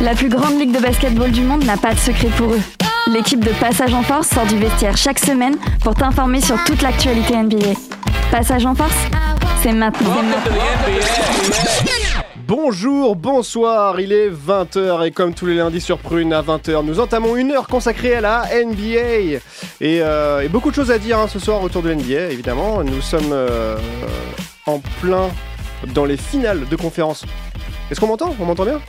[0.00, 2.60] La plus grande ligue de basketball du monde n'a pas de secret pour eux.
[3.06, 7.36] L'équipe de Passage en Force sort du vestiaire chaque semaine pour t'informer sur toute l'actualité
[7.36, 7.72] NBA.
[8.30, 8.96] Passage en Force,
[9.62, 10.14] c'est maintenant.
[12.48, 17.00] Bonjour, bonsoir, il est 20h et comme tous les lundis sur Prune à 20h, nous
[17.00, 19.38] entamons une heure consacrée à la NBA.
[19.80, 22.82] Et, euh, et beaucoup de choses à dire hein, ce soir autour de l'NBA, évidemment.
[22.84, 23.76] Nous sommes euh,
[24.66, 25.28] en plein
[25.94, 27.24] dans les finales de conférence.
[27.88, 28.34] Est-ce qu'on m'entend?
[28.40, 28.80] On m'entend bien?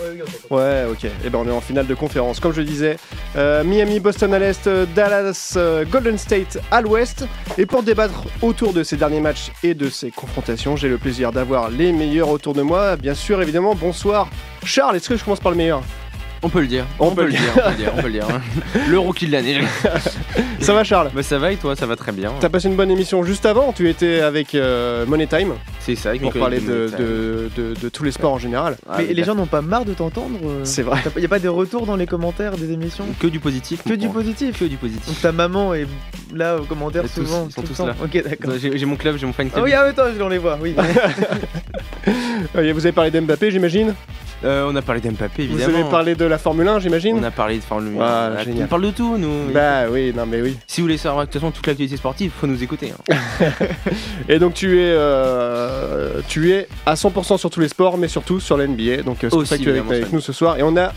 [0.50, 1.06] Ouais, ok.
[1.24, 2.40] Et ben on est en finale de conférence.
[2.40, 2.98] Comme je le disais,
[3.36, 7.28] euh, Miami, Boston à l'est, euh, Dallas, euh, Golden State à l'ouest.
[7.60, 11.32] Et pour débattre autour de ces derniers matchs et de ces confrontations, j'ai le plaisir
[11.32, 12.96] d'avoir les meilleurs autour de moi.
[12.96, 14.30] Bien sûr, évidemment, bonsoir.
[14.64, 15.84] Charles, est-ce que je commence par le meilleur?
[16.44, 16.86] On peut le dire.
[17.00, 17.40] On peut le dire.
[17.56, 17.92] On peut le dire.
[17.94, 18.28] On peut le dire.
[18.90, 19.60] Le rookie de l'année.
[20.60, 22.32] Ça va, Charles Bah ça va et toi Ça va très bien.
[22.40, 23.72] T'as passé une bonne émission juste avant.
[23.74, 26.10] Tu étais avec euh, Money Time C'est ça.
[26.10, 28.76] avec pour parler de, Money de- de- de tous les sports en général.
[28.90, 30.98] Ah, Mais oui, les gens n'ont pas marre de t'entendre euh C'est vrai.
[31.16, 33.84] Il n'y a pas des retours dans les commentaires des émissions que du positif.
[33.88, 35.06] Que du positif Que du positif.
[35.08, 35.88] Donc ta maman est
[36.34, 37.46] là aux commentaires Et tous, souvent.
[37.50, 37.86] ils sont tous temps.
[37.88, 37.96] là.
[38.04, 38.54] Ok, d'accord.
[38.60, 39.66] J'ai mon club, j'ai mon fan Ah club.
[39.66, 40.76] oui, ah, attends, je les voit, oui.
[42.54, 43.94] Vous avez parlé d'Mbappé, j'imagine
[44.44, 45.80] Euh, on a parlé d'Mbappé Vous évidemment.
[45.80, 47.96] avez parlé de la Formule 1, j'imagine On a parlé de Formule 1.
[47.96, 48.66] Voilà, on, a- génial.
[48.66, 49.52] on parle de tout nous.
[49.54, 50.56] Bah oui, non mais oui.
[50.68, 52.94] Si vous voulez savoir de toute façon toute l'actualité sportive, faut nous écouter.
[53.10, 53.16] hein.
[54.30, 58.40] Et donc tu es, euh, tu es à 100% sur tous les sports, mais surtout
[58.40, 59.04] sur la NBA.
[59.04, 60.58] Donc euh, c'est pour ça que tu es avec, nous ce soir.
[60.58, 60.92] Et on a,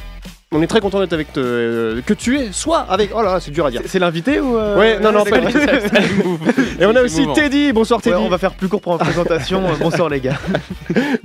[0.52, 3.10] on est très content d'être avec euh, que tu es, soit avec.
[3.14, 3.82] Oh là, là, c'est dur à dire.
[3.86, 4.56] C'est- l'invité ou.
[4.56, 5.38] euh, Ouais, non, non, c'est pas.
[6.80, 7.24] Et on a aussi.
[7.34, 7.72] Teddy.
[7.72, 8.16] Bonsoir Teddy.
[8.16, 9.62] Ouais, on va faire plus court pour la présentation.
[9.80, 10.38] Bonsoir les gars.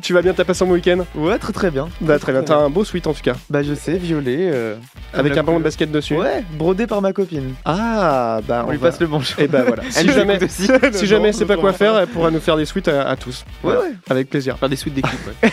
[0.01, 1.87] Tu vas bien T'as passé un bon week-end Ouais, très très bien.
[2.01, 2.43] Bah très bien.
[2.43, 4.49] T'as un beau sweat en tout cas, Bah je sais, violet.
[4.51, 4.75] euh,
[5.13, 6.15] avec un ballon de basket dessus.
[6.17, 7.53] Ouais, brodé par ma copine.
[7.63, 9.39] Ah bah On, on, lui va- passe le bonjour.
[9.39, 9.83] Et bah voilà.
[9.89, 10.67] si jamais, aussi.
[10.91, 13.43] si jamais c'est pas quoi faire, elle pourra nous faire des sweats à, à tous.
[13.63, 13.93] Ouais, ouais.
[14.09, 14.57] Avec plaisir.
[14.59, 15.17] Faire des suites d'équipe.
[15.41, 15.49] Ouais.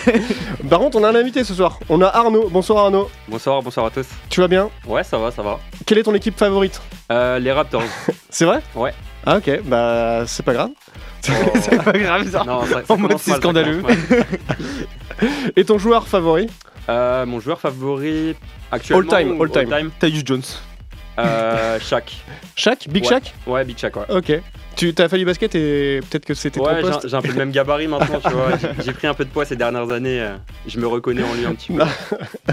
[0.68, 1.78] Par contre, on a un invité ce soir.
[1.88, 2.48] On a Arnaud.
[2.50, 3.08] Bonsoir Arnaud.
[3.28, 4.06] Bonsoir, bonsoir à tous.
[4.28, 5.58] Tu vas bien Ouais, ça va, ça va.
[5.86, 6.80] Quelle est ton équipe favorite
[7.10, 7.82] Euh, les Raptors.
[8.30, 8.92] C'est vrai Ouais.
[9.24, 10.70] Ah ok, bah c'est pas grave.
[11.22, 12.42] C'est pas grave ça.
[12.44, 13.80] non, ça, ça En mode, commence c'est scandaleux.
[15.56, 16.48] Et ton joueur favori
[16.88, 18.34] Euh, mon joueur favori
[18.72, 19.12] actuellement.
[19.12, 19.90] All time, all time.
[20.00, 20.42] Tyus Jones.
[21.18, 22.16] Euh, Shaq.
[22.56, 22.88] Shaq?
[22.88, 23.08] Big Ouais.
[23.10, 23.34] Shaq?
[23.46, 24.06] Ouais, Big Shaq, ouais.
[24.08, 24.32] Ok.
[24.76, 27.34] Tu t'as fait du basket et peut-être que c'était Ouais, ton j'ai un peu le
[27.34, 28.50] même gabarit maintenant, tu vois.
[28.84, 30.20] J'ai- pris un peu de poids ces dernières années.
[30.20, 30.34] euh,
[30.66, 31.82] Je me reconnais en lui un petit peu.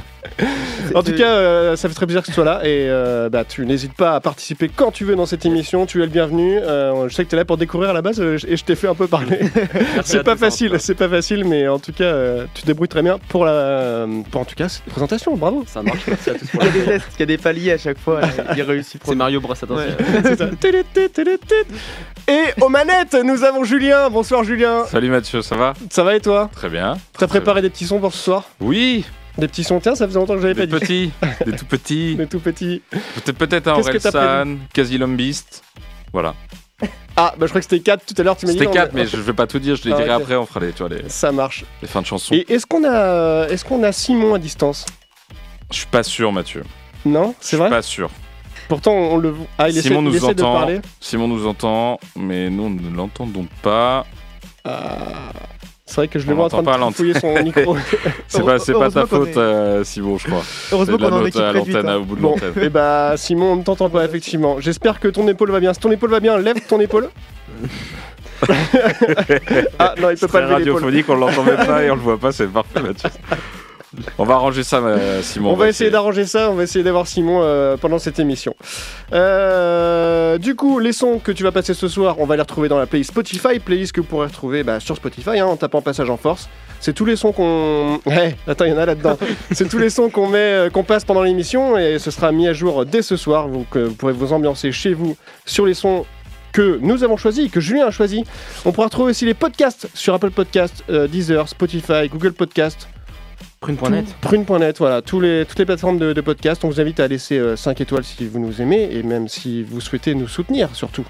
[0.95, 3.43] En tout cas, euh, ça fait très plaisir que tu sois là et euh, bah,
[3.43, 5.85] tu n'hésites pas à participer quand tu veux dans cette émission.
[5.85, 6.57] Tu es le bienvenu.
[6.59, 8.75] Euh, je sais que tu es là pour découvrir à la base et je t'ai
[8.75, 9.39] fait un peu parler.
[10.03, 13.01] C'est pas facile, c'est pas facile, mais en tout cas, euh, tu te débrouilles très
[13.01, 15.35] bien pour la, pour en tout cas cette présentation.
[15.35, 15.63] Bravo.
[15.67, 17.37] Ça marche, merci à tous pour Il y a des tests, il y a des
[17.37, 18.21] paliers à chaque fois.
[18.55, 19.01] Il réussit.
[19.05, 19.51] C'est Mario Bros.
[19.51, 19.75] Attention.
[19.75, 19.87] Ouais.
[22.29, 24.09] Et aux manettes, nous avons Julien.
[24.09, 24.85] Bonsoir Julien.
[24.85, 26.97] Salut Mathieu, ça va Ça va et toi Très bien.
[27.17, 29.03] T'as préparé des petits sons pour ce soir Oui,
[29.37, 30.79] Des petits sons, tiens, ça faisait longtemps que j'avais pas dit.
[30.79, 31.11] petits,
[31.45, 32.15] des tout petits.
[32.15, 32.81] Des tout petits.
[32.91, 35.63] Peut-être peut-être un Orelsan, Casilum Beast.
[36.13, 36.35] Voilà.
[37.17, 38.59] Ah, bah je crois que c'était 4 tout à l'heure, tu m'as dit.
[38.59, 40.45] C'était non, 4, mais je vais pas tout dire, je les Ah, dirai après, on
[40.45, 41.65] fera les, tu vois, les, Ça marche.
[41.81, 42.33] les fins de chanson.
[42.35, 44.85] Et est-ce qu'on a, est-ce qu'on a Simon à distance?
[45.71, 46.63] Je suis pas sûr, Mathieu.
[47.05, 47.69] Non, Je c'est suis vrai?
[47.69, 48.09] pas sûr.
[48.69, 49.33] Pourtant, on le.
[49.57, 50.79] Ah, il essaie, Simon il nous essaie de parler.
[51.01, 54.05] Simon nous entend, mais nous ne l'entendons pas.
[54.63, 55.31] Ah,
[55.85, 57.75] C'est vrai que je le vois en train de fouiller son micro.
[58.27, 60.43] C'est pas, c'est pas ta faute, est- euh, Simon, je crois.
[60.45, 61.95] C'est Heureusement de la qu'on est en note équipe à l'antenne, hein.
[61.97, 62.63] au bout de Bon, l'antenne.
[62.63, 64.59] et bah Simon, on ne t'entend pas effectivement.
[64.59, 65.73] J'espère que ton épaule va bien.
[65.73, 67.09] Si ton épaule va bien, lève ton épaule.
[69.79, 70.73] ah non, il peut C'est pas lever l'épaule.
[70.75, 73.09] radiophonique, on l'entend même pas et on le voit pas, c'est parfait, Mathieu.
[74.17, 75.51] On va arranger ça, euh, Simon.
[75.51, 78.55] on va essayer d'arranger ça, on va essayer d'avoir Simon euh, pendant cette émission.
[79.13, 82.69] Euh, du coup, les sons que tu vas passer ce soir, on va les retrouver
[82.69, 85.81] dans la playlist Spotify, playlist que vous pourrez retrouver bah, sur Spotify hein, en tapant
[85.81, 86.49] Passage en Force.
[86.79, 87.99] C'est tous les sons qu'on.
[88.47, 89.17] Attends, il y en a là-dedans.
[89.51, 92.53] C'est tous les sons qu'on met, qu'on passe pendant l'émission et ce sera mis à
[92.53, 93.47] jour dès ce soir.
[93.47, 96.05] Vous, que vous pourrez vous ambiancer chez vous sur les sons
[96.51, 98.23] que nous avons choisis, que Julien a choisi.
[98.65, 102.87] On pourra retrouver aussi les podcasts sur Apple Podcasts, euh, Deezer, Spotify, Google Podcasts.
[103.59, 104.05] Prune.net.
[104.21, 106.63] Prune.net, voilà, tous les, toutes les plateformes de, de podcast.
[106.63, 109.81] On vous invite à laisser 5 étoiles si vous nous aimez et même si vous
[109.81, 111.05] souhaitez nous soutenir surtout.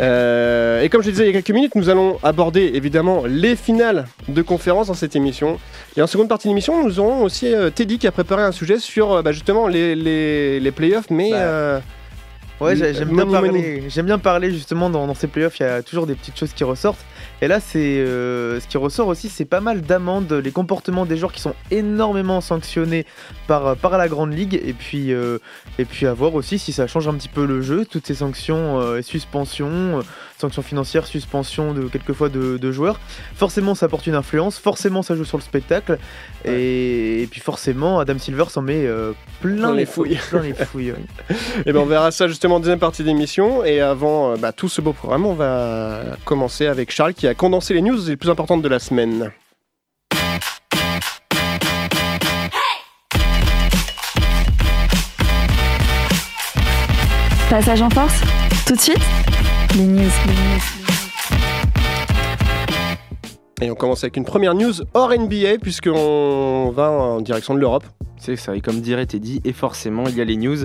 [0.00, 3.56] Euh, et comme je disais il y a quelques minutes, nous allons aborder évidemment les
[3.56, 5.58] finales de conférence dans cette émission.
[5.96, 8.52] Et en seconde partie de l'émission, nous aurons aussi euh, Teddy qui a préparé un
[8.52, 11.80] sujet sur euh, bah, justement les, les, les playoffs, mais Bah, euh,
[12.60, 15.66] Ouais, j'ai- j'aime bien, parler, j'aime bien parler justement dans, dans ces playoffs, il y
[15.66, 17.04] a toujours des petites choses qui ressortent.
[17.40, 21.16] Et là, c'est euh, ce qui ressort aussi, c'est pas mal d'amendes, les comportements des
[21.16, 23.06] joueurs qui sont énormément sanctionnés
[23.46, 24.60] par, par la Grande Ligue.
[24.64, 25.38] Et puis, euh,
[25.78, 28.16] et puis à voir aussi si ça change un petit peu le jeu, toutes ces
[28.16, 29.68] sanctions euh, et suspensions,
[29.98, 30.02] euh,
[30.38, 33.00] sanctions financières, suspensions de quelquefois de, de joueurs.
[33.34, 35.98] Forcément, ça porte une influence, forcément, ça joue sur le spectacle.
[36.44, 40.18] Et, et puis forcément, Adam Silver s'en met euh, plein, Plein les les fouilles.
[40.30, 40.94] Plein les fouilles.
[41.66, 43.64] Et ben on verra ça justement en deuxième partie d'émission.
[43.64, 47.34] Et avant euh, bah, tout ce beau programme, on va commencer avec Charles qui a
[47.34, 49.32] condensé les news les plus importantes de la semaine.
[57.50, 58.20] Passage en force
[58.66, 59.27] Tout de suite
[63.60, 67.84] Et on commence avec une première news hors NBA puisqu'on va en direction de l'Europe.
[68.20, 70.56] C'est ça, et comme dirait Teddy, et forcément, il y a les news.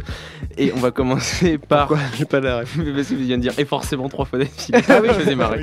[0.58, 1.88] Et on va commencer par.
[1.88, 2.58] Pourquoi J'ai pas la.
[2.64, 4.80] Parce que vous viens de dire, et forcément, trois fois d'affilée.
[4.90, 5.60] Ah oui, je faisais marrer.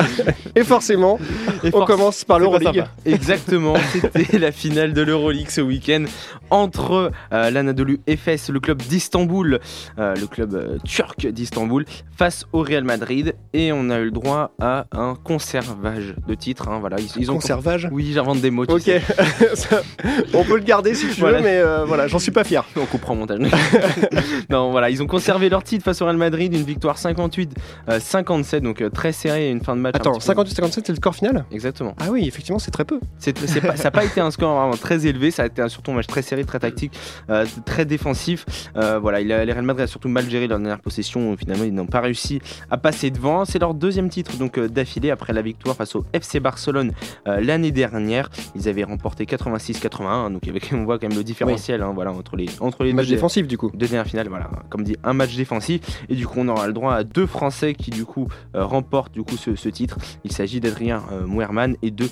[0.55, 1.19] Et forcément,
[1.65, 2.85] Et on commence par l'Euroleague.
[3.05, 6.05] Exactement, c'était la finale de l'Euroleague ce week-end
[6.51, 9.61] entre euh, l'Anadolu Efes, le club d'Istanbul,
[9.99, 11.85] euh, le club euh, turc d'Istanbul,
[12.17, 13.35] face au Real Madrid.
[13.53, 16.69] Et on a eu le droit à un conservage de titres.
[16.69, 17.89] hein, voilà, ils, ils ont Conservage.
[17.93, 18.67] Oui, j'invente des mots.
[18.67, 19.03] tu Ok, sais.
[19.55, 19.83] Ça,
[20.35, 21.39] on peut le garder si tu Voilà.
[21.39, 22.65] veux, mais euh, voilà, j'en suis pas fier.
[22.77, 23.41] On comprend mon montage.
[24.51, 26.97] non, voilà, ils ont conservé leur titre face au Real Madrid, une victoire
[27.89, 29.95] 58-57, donc euh, très serré, une fin de match.
[29.97, 31.45] Attends, petit peu- 58-57, c'est le score final?
[31.53, 31.95] Exactement.
[32.01, 33.01] Ah oui, effectivement, c'est très peu.
[33.19, 35.63] C'est, c'est pas- ça n'a pas été un score vraiment très élevé, ça a été
[35.63, 36.93] un- surtout un match très serré, très tactique,
[37.31, 38.45] euh, très défensif.
[38.77, 41.37] Euh, voilà, il a, les Real Madrid a surtout mal géré leur dernière possession.
[41.37, 42.41] Finalement, ils n'ont pas réussi
[42.71, 43.45] à passer devant.
[43.45, 46.93] C'est leur deuxième titre donc euh, d'affilée après la victoire face au FC Barcelone
[47.27, 48.31] euh, l'année dernière.
[48.55, 52.13] Ils avaient remporté 86-81, hein, donc avec, on voit quand même le différentiel hein, voilà,
[52.13, 53.71] entre les, entre les Match deux, défensif du coup.
[53.73, 55.81] deux dernières finales, voilà, comme dit, un match défensif.
[56.09, 58.27] Et du coup, on aura le droit à deux Français qui, du coup,
[58.57, 59.99] euh, remportent du coup, ce, ce titre.
[60.25, 62.07] Il s'agit d'Adrien euh, Muerman et de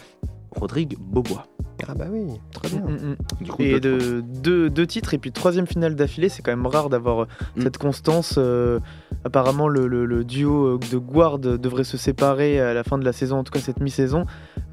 [0.52, 1.46] Rodrigue Beaubois.
[1.86, 2.22] Ah bah oui,
[2.52, 2.80] très bien.
[2.80, 3.16] Mm, mm.
[3.44, 6.50] Du coup, Et deux- de deux, deux titres et puis troisième finale d'affilée, c'est quand
[6.50, 7.26] même rare d'avoir euh,
[7.56, 7.62] Mm.
[7.62, 8.34] cette constance.
[8.38, 8.80] euh,
[9.24, 13.04] apparemment, le, le- le duo euh, de guard devrait se séparer à la fin de
[13.04, 14.24] la saison, en tout cas cette mi-saison.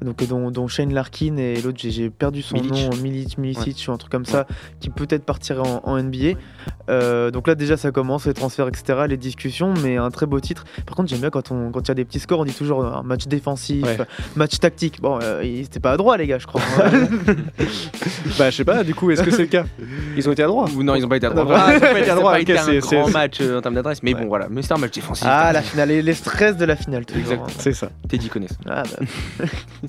[0.02, 2.72] Donc euh, dont, dont Shane Larkin et l'autre, j'ai- perdu son Milic.
[2.72, 4.46] nom, Milic, Milicic ou un truc comme ça,
[4.80, 6.38] qui peut-être partirait en, en NBA.
[6.88, 10.38] Euh, donc là déjà ça commence, les transferts, etc., les discussions, mais un très beau
[10.40, 10.64] titre.
[10.86, 12.52] Par contre, j'aime bien quand on quand il y a des petits scores, on dit
[12.54, 13.98] toujours un match défensif, Ouais.
[14.36, 15.00] match tactique.
[15.00, 16.60] Bon, euh, il- c'était pas à droit les gars, je crois.
[16.82, 17.06] hein.
[18.38, 19.64] Bah je sais pas, du coup, est-ce que c'est le cas?
[20.16, 21.48] Ils ont été à droit Ou non, ils n'ont pas été à droite.
[21.50, 23.62] Ah, ils ont pas été à ok, été un c'est- grand c'est- match euh, en
[23.62, 24.25] termes d'adresse, mais Ouais.
[24.26, 24.48] Bon, voilà.
[24.50, 25.26] Mais c'est un match défensif.
[25.28, 27.20] ah, la finale, et les stress de la finale toujours.
[27.32, 27.42] Exact.
[27.46, 27.52] hein.
[27.58, 27.88] C'est ça.
[28.08, 28.56] Teddy connaît ça.
[28.68, 28.82] Ah,
[29.38, 29.44] bah,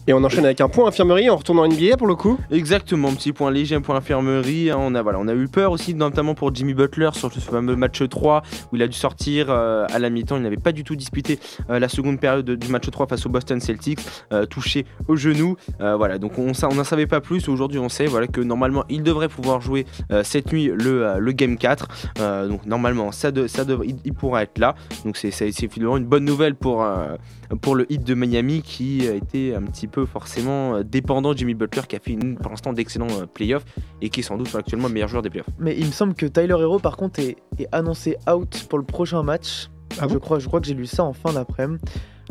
[0.08, 2.38] Et on enchaîne avec un point infirmerie en retournant en NBA pour le coup.
[2.52, 4.70] Exactement, petit point léger, un point infirmerie.
[4.72, 7.40] hein, On a, voilà, on a eu peur aussi, notamment pour Jimmy Butler sur ce
[7.40, 10.38] fameux match 3 où il a dû sortir euh, à la mi-temps.
[10.38, 11.40] Il n'avait pas du tout disputé
[11.70, 14.00] euh, la seconde période du match 3 face au Boston Celtics,
[14.32, 15.56] euh, touché au genou.
[15.82, 17.48] Euh, voilà, donc on n'en savait pas plus.
[17.50, 21.18] Aujourd'hui, on sait voilà, que normalement, il devrait pouvoir jouer euh, cette nuit le, euh,
[21.20, 21.88] le Game 4.
[22.20, 24.76] Euh, donc normalement, ça, de- ça devrait- il, il pourra être là.
[25.06, 25.32] Donc c'est
[25.70, 27.16] finalement une bonne nouvelle pour, euh,
[27.62, 31.38] pour le hit de Miami qui a été un petit peu forcément euh, dépendant de
[31.38, 33.64] Jimmy Butler qui a fait une, pour l'instant d'excellents euh, playoffs
[34.02, 35.50] et qui est sans doute actuellement le meilleur joueur des playoffs.
[35.60, 38.86] mais il me semble que Tyler Hero par contre est, est annoncé out pour le
[38.86, 39.70] prochain match.
[40.00, 40.14] Ah bon?
[40.14, 41.82] je crois, je crois que j'ai lu ça en fin d'après-midi.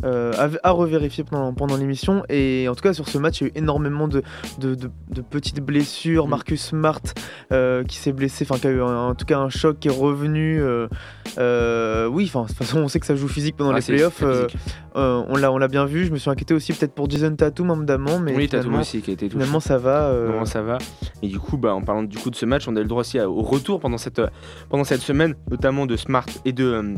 [0.07, 3.45] Euh, à, à revérifier pendant, pendant l'émission et en tout cas sur ce match il
[3.45, 4.23] y a eu énormément de,
[4.61, 6.31] de, de- de petites blessures Mm.
[6.31, 7.01] Marcus Smart
[7.53, 9.89] euh, qui s'est blessé enfin qui a eu un- en tout cas un choc qui
[9.89, 10.61] est revenu
[11.39, 13.85] euh, oui enfin de toute façon on sait que ça joue physique pendant Ah, les
[13.85, 14.23] playoffs
[14.95, 17.71] on l'a on l'a bien vu je me suis inquiété aussi peut-être pour Jason Tatum
[17.77, 19.39] évidemment mais oui, Tatum aussi qui a été touché.
[19.39, 20.79] finalement ça va Non, ça va.
[21.23, 22.89] Et du coup, bah, en parlant du coup de ce match, on a eu le
[22.89, 24.21] droit aussi au retour pendant cette,
[24.69, 26.95] pendant cette semaine, notamment de Smart et de.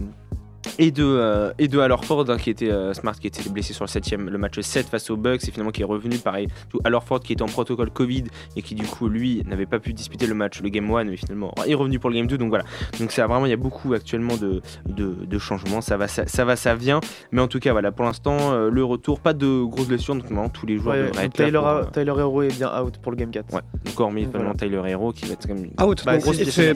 [0.79, 3.85] Et de, euh, et de Alorford hein, qui était euh, Smart qui était blessé sur
[3.85, 6.81] le, septième, le match 7 face aux Bucks et finalement qui est revenu pareil tout
[6.85, 8.25] Alorford qui était en protocole Covid
[8.57, 11.17] et qui du coup lui n'avait pas pu disputer le match le game 1 mais
[11.17, 12.65] finalement est revenu pour le game 2 donc voilà
[12.99, 16.27] donc ça vraiment il y a beaucoup actuellement de, de, de changements ça va ça,
[16.27, 17.01] ça va ça vient
[17.33, 20.25] mais en tout cas voilà pour l'instant euh, le retour pas de grosses blessures donc
[20.25, 22.83] normalement tous les joueurs ouais, devraient être là Tyler, pour, euh, Tyler Hero est bien
[22.83, 24.55] out pour le game 4 Ouais, donc hormis voilà.
[24.55, 25.71] Tyler Hero qui va être quand même.
[25.83, 26.03] Out.
[26.05, 26.19] Bah,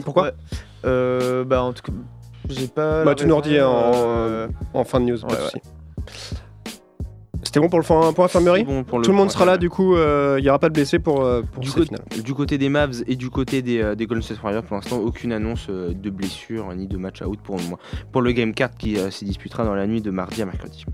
[0.03, 0.31] pourquoi Ouais.
[0.85, 1.91] Euh, Bah, en tout cas,
[2.49, 3.03] j'ai pas.
[3.03, 5.61] Bah, tu nous redis en- euh, En fin de news, pas de Ouais, souci.
[7.45, 9.57] C'était bon pour le point, point infirmerie C'est bon pour Tout le monde sera là,
[9.57, 11.95] du coup, euh, il n'y aura pas de blessés pour, euh, pour Du, cette côté-
[11.97, 12.23] finale.
[12.23, 14.97] du côté des Mavs et du côté des, euh, des Golden State Warriors, pour l'instant,
[14.97, 17.63] aucune annonce euh, de blessure ni de match out pour le.
[18.11, 20.85] Pour le Game 4 qui euh, se disputera dans la nuit de mardi à mercredi.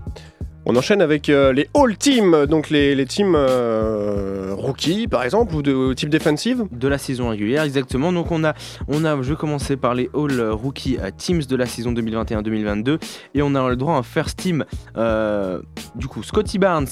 [0.66, 5.62] On enchaîne avec euh, les All Teams, donc les, teams euh, rookies par exemple, ou
[5.62, 6.64] de type défensive.
[6.70, 8.12] de la saison régulière exactement.
[8.12, 8.54] Donc on a
[8.88, 12.98] je vais commencer par les All Rookie euh, Teams de la saison 2021-2022
[13.34, 14.64] et on a le droit à un first team
[15.94, 16.86] du coup Scotty Barnes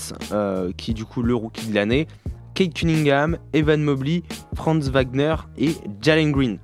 [0.77, 2.07] qui est du coup le rookie de l'année
[2.55, 4.23] Kate Cunningham Evan Mobley
[4.55, 6.59] Franz Wagner et Jalen Green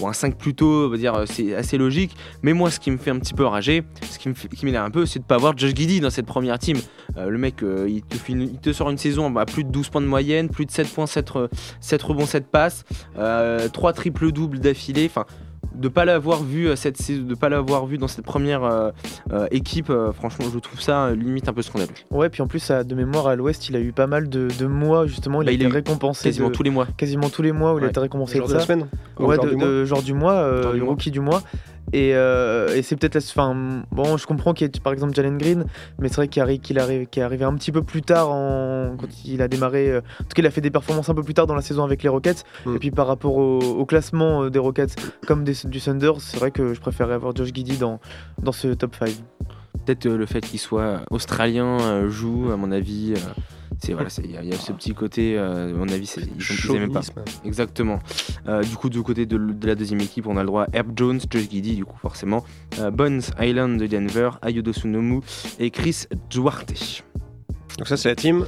[0.00, 2.14] Bon, un 5 plutôt, dire, euh, c'est assez logique.
[2.42, 5.06] Mais moi, ce qui me fait un petit peu rager, ce qui m'énerve un peu,
[5.06, 6.76] c'est de pas avoir Josh Giddy dans cette première team.
[7.16, 9.70] Euh, le mec, euh, il, te une- il te sort une saison à plus de
[9.70, 11.48] 12 points de moyenne, plus de 7 points, 7, re-
[11.80, 12.84] 7 rebonds, 7 passes,
[13.72, 15.06] 3 triples doubles d'affilée.
[15.06, 15.24] Enfin,
[15.78, 18.90] de pas l'avoir vu euh, cette saison, de pas l'avoir vu dans cette première euh,
[19.32, 21.90] euh, équipe, euh, franchement, je trouve ça euh, limite un peu scandaleux.
[22.10, 24.48] Ouais, puis en plus, à- de mémoire, à l'Ouest, il a eu pas mal de,
[24.58, 25.40] de mois, justement.
[25.42, 26.86] Il Bah, a il été récompensé Quasiment de- tous les mois.
[26.96, 28.66] quasiment tous les mois où il a été récompensé Jour de de la ça.
[28.66, 28.86] semaine
[29.18, 31.42] Ouais, genre de, du mois genre du mois, euh, Genre du rookie du mois.
[31.92, 33.20] Et, euh, et c'est peut-être la.
[33.20, 35.64] Enfin, bon, je comprends qu'il y ait par exemple Jalen Green,
[35.98, 38.30] mais c'est vrai qu'il arrive, qu'il arrive, qu'il est arrivé un petit peu plus tard
[38.30, 39.90] en, quand il a démarré.
[39.90, 41.62] euh, en tout cas, il a fait des performances un peu plus tard dans la
[41.62, 42.44] saison avec les Rockets.
[42.66, 42.76] Mm.
[42.76, 44.94] Et puis par rapport au, au classement euh, des Rockets
[45.26, 48.00] comme des, du Thunder, c'est vrai que je préférerais avoir Josh Giddy dans,
[48.42, 49.10] dans ce top 5.
[49.84, 53.14] Peut-être euh, le fait qu'il soit australien euh, joue, à mon avis.
[53.80, 56.06] C'est voilà, il y, a- il y a ce petit côté, euh, à mon avis,
[56.06, 57.00] c'est- ils, sont- ils aimaient pas.
[57.44, 57.98] Exactement.
[58.48, 60.92] Euh, du coup, du côté de, la deuxième équipe, on a le droit à Herb
[60.96, 62.44] Jones, Josh Giddy, du coup, forcément,
[62.78, 65.20] euh, Bones Island de Denver, Ayodo Sunomu
[65.58, 67.02] et Chris Duarte.
[67.78, 68.46] Donc ça c'est la team.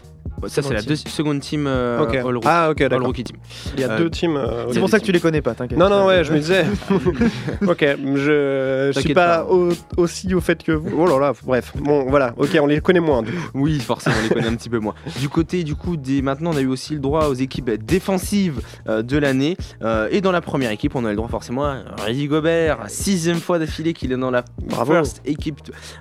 [0.49, 1.99] Ça, c'est la Seconde deux- seconde team euh.
[2.01, 3.03] All, Rookie, Ah ok All.
[3.03, 3.37] Rookie Team.
[3.75, 4.37] Il y a Euh, deux teams.
[4.37, 5.79] euh, C'est pour ça que tu les connais pas, t'inquiète.
[5.79, 6.65] Non, non, ouais, je me disais.
[7.67, 7.85] ok,
[8.17, 9.45] je, je suis pas, pas.
[9.51, 10.91] au- aussi au fait que vous.
[10.99, 11.73] Oh là là, bref.
[11.77, 13.23] Bon, voilà, ok, on les connaît moins.
[13.23, 13.39] du coup.
[13.55, 14.95] Oui, forcément, on les connaît un petit peu moins.
[15.19, 16.23] Du côté, du coup, des...
[16.23, 19.57] maintenant, on a eu aussi le droit aux équipes défensives euh, de l'année.
[19.83, 22.79] Euh, et dans la première équipe, on a eu le droit forcément à Rudy Gobert,
[22.89, 24.93] sixième fois d'affilée qu'il est dans la Bravo.
[24.95, 25.59] first équipe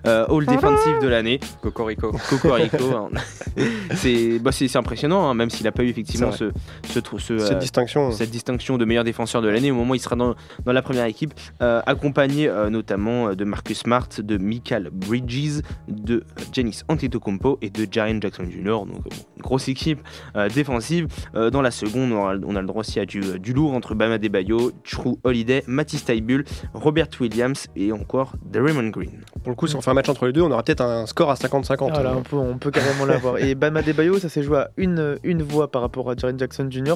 [0.08, 1.40] euh, all defensive de l'année.
[1.62, 2.16] Cocorico.
[2.30, 2.78] Cocorico.
[2.96, 3.10] hein.
[4.34, 6.52] c'est bah, c'est impressionnant, hein, même s'il n'a pas eu effectivement ce,
[6.88, 8.12] ce, trou- ce, Cette euh, distinction.
[8.12, 10.82] cette distinction de meilleur défenseur de l'année au moment où il sera dans, dans la
[10.82, 17.58] première équipe, euh, accompagné euh, notamment de Marcus Smart, de Michael Bridges, de Janice Antetokounmpo
[17.62, 18.64] et de Jaren Jackson Jr.
[18.64, 20.00] Donc bon, une grosse équipe
[20.36, 21.08] euh, défensive.
[21.36, 23.74] Euh, dans la seconde, on a, on a le droit aussi à du, du lourd
[23.74, 26.44] entre Bama Debayo, True Holiday, Matisse Taibul,
[26.74, 29.22] Robert Williams et encore Draymond Green.
[29.44, 31.06] Pour le coup, si on fait un match entre les deux, on aura peut-être un
[31.06, 31.90] score à 50-50.
[31.94, 33.38] Voilà, on, peut, on peut carrément l'avoir.
[33.38, 36.68] Et Bama Debayo, ça s'est joué à une, une voix par rapport à Jaren Jackson
[36.70, 36.96] Jr.,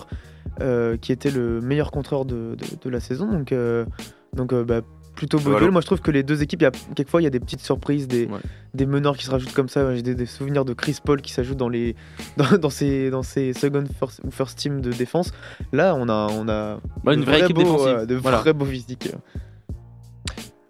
[0.62, 3.26] euh, qui était le meilleur contreur de, de- de la saison.
[3.32, 3.86] Donc, euh,
[4.34, 4.82] donc euh, bah,
[5.16, 5.70] plutôt beau Voilà.
[5.72, 7.40] Moi, je trouve que les deux équipes, il y a, quelquefois, il y a des
[7.40, 8.40] petites surprises, des, Ouais.
[8.74, 9.96] des meneurs qui se rajoutent comme ça.
[9.96, 11.96] J'ai des, des souvenirs de Chris Paul qui s'ajoute dans, les,
[12.38, 15.32] dans, dans, ses, dans ses second first, ou first team de défense.
[15.72, 17.88] Là, on a, on a Ouais, une de vraie vrais équipe beaux, défensive.
[18.00, 18.40] euh, de Voilà.
[18.40, 19.10] vrais beaux physiques.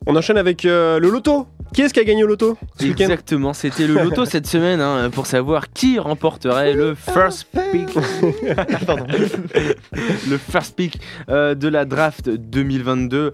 [0.05, 1.47] On enchaîne avec euh, le loto.
[1.73, 5.09] Qui est-ce qui a gagné au loto ce Exactement, c'était le loto cette semaine hein,
[5.09, 7.89] pour savoir qui remporterait le first pick
[10.29, 10.99] le first pick
[11.29, 13.31] euh, de la draft 2022.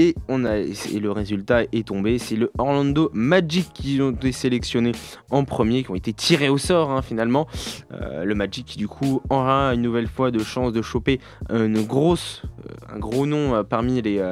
[0.00, 2.18] Et, on a, et le résultat est tombé.
[2.20, 4.92] C'est le Orlando Magic qui ont été sélectionnés
[5.30, 7.48] en premier, qui ont été tirés au sort hein, finalement.
[7.92, 11.18] Euh, le Magic qui du coup aura une nouvelle fois de chance de choper
[11.50, 14.22] une grosse, euh, un gros nom euh, parmi les,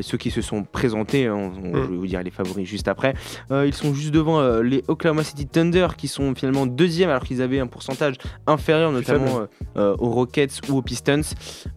[0.00, 1.26] ceux qui se sont présentés.
[1.26, 1.34] hein.
[1.36, 1.84] On- on- Mm.
[1.84, 3.12] Je vais vous dire les favoris juste après.
[3.50, 7.60] Ils sont juste devant les Oklahoma City Thunder qui sont finalement deuxième alors qu'ils avaient
[7.60, 8.14] un pourcentage
[8.46, 9.40] inférieur notamment
[9.76, 11.20] aux Rockets ou aux Pistons.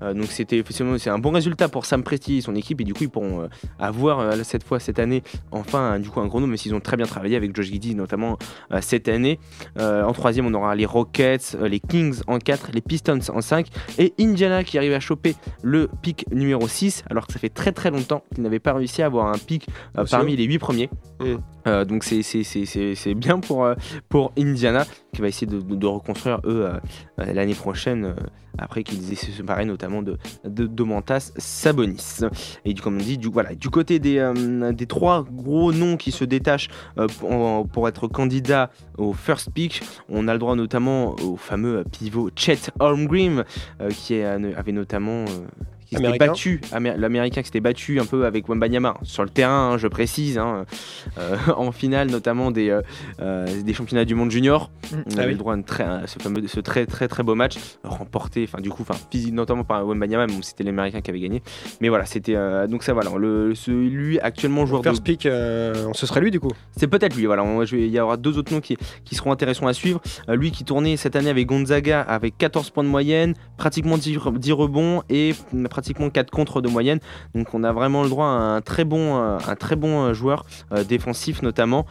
[0.01, 2.93] Donc c'était effectivement c'est un bon résultat pour Sam Presti et son équipe et du
[2.93, 3.47] coup ils pourront euh,
[3.79, 6.79] avoir euh, cette fois cette année enfin du coup un gros nom mais s'ils ont
[6.79, 8.37] très bien travaillé avec Josh Giddy notamment
[8.71, 9.39] euh, cette année.
[9.77, 14.13] En troisième on aura les Rockets, les Kings en 4, les Pistons en 5 et
[14.19, 17.91] Indiana qui arrive à choper le pick numéro 6 alors que ça fait très très
[17.91, 20.89] longtemps qu'ils n'avaient pas réussi à avoir un pick Aussi parmi les 8 premiers.
[21.19, 21.35] Mm.
[21.67, 22.65] Euh, donc c'est- c'est c'est-
[22.95, 23.75] c'est- bien pour, euh,
[24.09, 26.65] pour Indiana qui va essayer de, reconstruire eux
[27.19, 28.15] euh, l'année prochaine
[28.57, 30.69] après qu'ils aient séparé notamment de, de
[31.37, 32.19] Sabonis.
[32.65, 34.31] Et du, comme on dit, du, voilà, du côté des,
[34.73, 36.69] des trois gros noms qui se détachent
[37.19, 42.29] pour, pour être candidat au first pick, on a le droit notamment au fameux pivot
[42.35, 43.43] Chet Holmgren
[43.89, 45.25] qui avait notamment...
[45.95, 49.29] euh, qui s'était battu, Amé- l'américain qui s'était battu un peu avec Wembanyama sur le
[49.29, 50.65] terrain, hein, je précise, hein,
[51.17, 52.81] euh, en finale notamment des, euh,
[53.21, 54.71] euh, des championnats du monde junior.
[54.91, 54.95] Mm.
[54.95, 55.31] On Ah avait oui.
[55.33, 58.43] le droit à une très- à ce, fameux, ce très très très beau match remporté,
[58.47, 61.41] enfin du coup, enfin physique notamment par Wembanyama, si c'était l'américain qui avait gagné.
[61.81, 65.25] Mais voilà, c'était euh, donc ça voilà, le, ce- lui actuellement joueur de First pick,
[65.25, 66.51] euh, ce serait lui du coup.
[66.77, 67.43] c'est peut-être lui, voilà.
[67.43, 70.01] on- il y aura deux autres noms qui, qui seront intéressants à suivre.
[70.29, 74.17] Euh, lui qui tournait cette année avec Gonzaga avec 14 points de moyenne, pratiquement 10,
[74.17, 76.99] re- 10 rebonds et mm, pratiquement pratiquement 4 contre de moyenne.
[77.35, 80.13] Donc on a vraiment le droit à un très bon, euh, un très bon euh,
[80.13, 81.85] joueur euh, défensif notamment.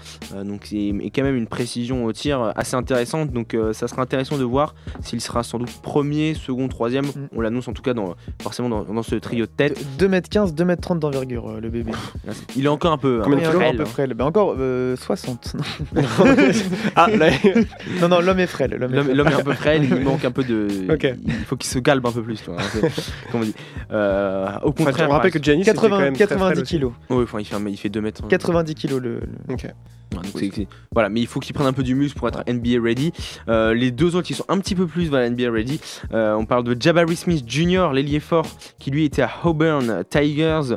[0.45, 3.33] Donc c'est et quand même une précision au tir assez intéressante.
[3.33, 7.05] Donc ça sera intéressant de voir s'il sera sans doute premier, second, troisième.
[7.05, 7.29] Mm.
[7.37, 9.79] On l'annonce en tout cas dans, forcément dans, dans ce trio de tête.
[9.99, 11.93] 2m15, 2m30 d'envergure, le bébé.
[12.57, 13.85] Il est encore un peu, un frêle, un peu hein.
[13.85, 14.15] frêle.
[14.15, 15.57] Ben encore euh, 60.
[16.97, 17.31] ah, là,
[18.01, 18.75] non, non, l'homme est frêle.
[18.79, 20.69] L'homme est un peu frêle, il manque un peu de.
[20.93, 21.07] Ok.
[21.27, 22.41] Il faut qu'il se calme un peu plus.
[22.43, 23.55] quoi, hein, c'est- Comment on dit
[23.91, 26.61] Euh, Au enfin, contraire, on rappelle que Giannis était quand 80, même très frêle 90
[26.63, 26.75] aussi.
[26.77, 26.93] kilos.
[27.11, 28.23] Enfin, il, fait, il fait 2 mètres.
[28.25, 28.29] hein.
[28.29, 29.21] 90 kilos le.
[30.93, 33.13] voilà, mais il faut qu'il prenne un peu du muscle pour être NBA ready.
[33.49, 35.81] Euh, les deux autres qui sont un petit peu plus voilà, NBA ready,
[36.13, 38.45] euh, on parle de Jabari Smith Jr., l'ailier fort,
[38.79, 40.77] qui lui était à Auburn Tigers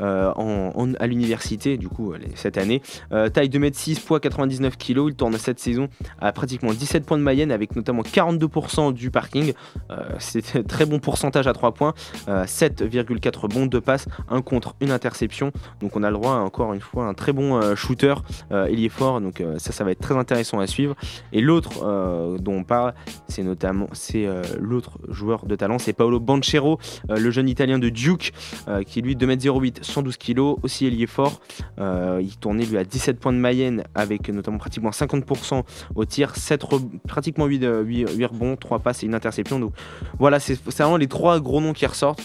[0.00, 2.82] euh, en, en- à l'université, du coup, cette année.
[3.12, 5.04] Euh, taille 2m6, poids 99 kg.
[5.10, 5.86] Il tourne cette saison
[6.20, 9.52] à pratiquement 17 points de moyenne, avec notamment 42% du parking.
[9.92, 11.94] Euh, C'est un très bon pourcentage à 3 points.
[12.32, 15.52] Euh, 7,4 bons, 2 passes, 1 contre, une interception.
[15.80, 18.14] Donc on a le droit, encore une fois, un très bon euh, shooter.
[18.52, 20.94] Euh, il est fort, donc euh, ça, ça va être très intéressant à suivre.
[21.32, 22.94] Et l'autre euh, dont on parle,
[23.28, 26.78] c'est notamment c'est euh, l'autre joueur de talent, c'est Paolo Banchero,
[27.10, 28.32] euh, le jeune italien de Duke,
[28.68, 31.40] euh, qui lui 2m08, 112 kg, aussi ailier fort.
[31.80, 35.62] Euh, il tournait lui à 17 points de moyenne, avec notamment pratiquement 50%
[35.94, 39.58] au tir, 7 re- pratiquement 8, euh, 8, 8 rebonds, 3 passes et une interception.
[39.60, 39.72] Donc
[40.18, 42.21] voilà, c'est c'est vraiment les trois gros noms qui ressortent.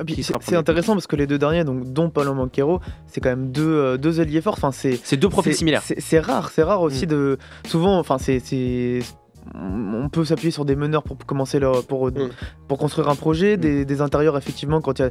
[0.00, 3.52] Ah, c'est intéressant parce que les deux derniers, donc dont Paulo Manquero, c'est quand même
[3.52, 4.54] deux, euh, deux alliés forts.
[4.56, 5.82] Enfin, c'est deux profils similaires.
[5.84, 7.10] C'est c'est rare, c'est rare aussi Mm.
[7.10, 7.38] de.
[7.66, 8.40] Souvent, enfin, c'est.
[9.54, 12.30] On peut s'appuyer sur des meneurs pour commencer leur, pour, Mm.
[12.68, 15.10] pour construire un projet, des, des intérieurs effectivement quand il y a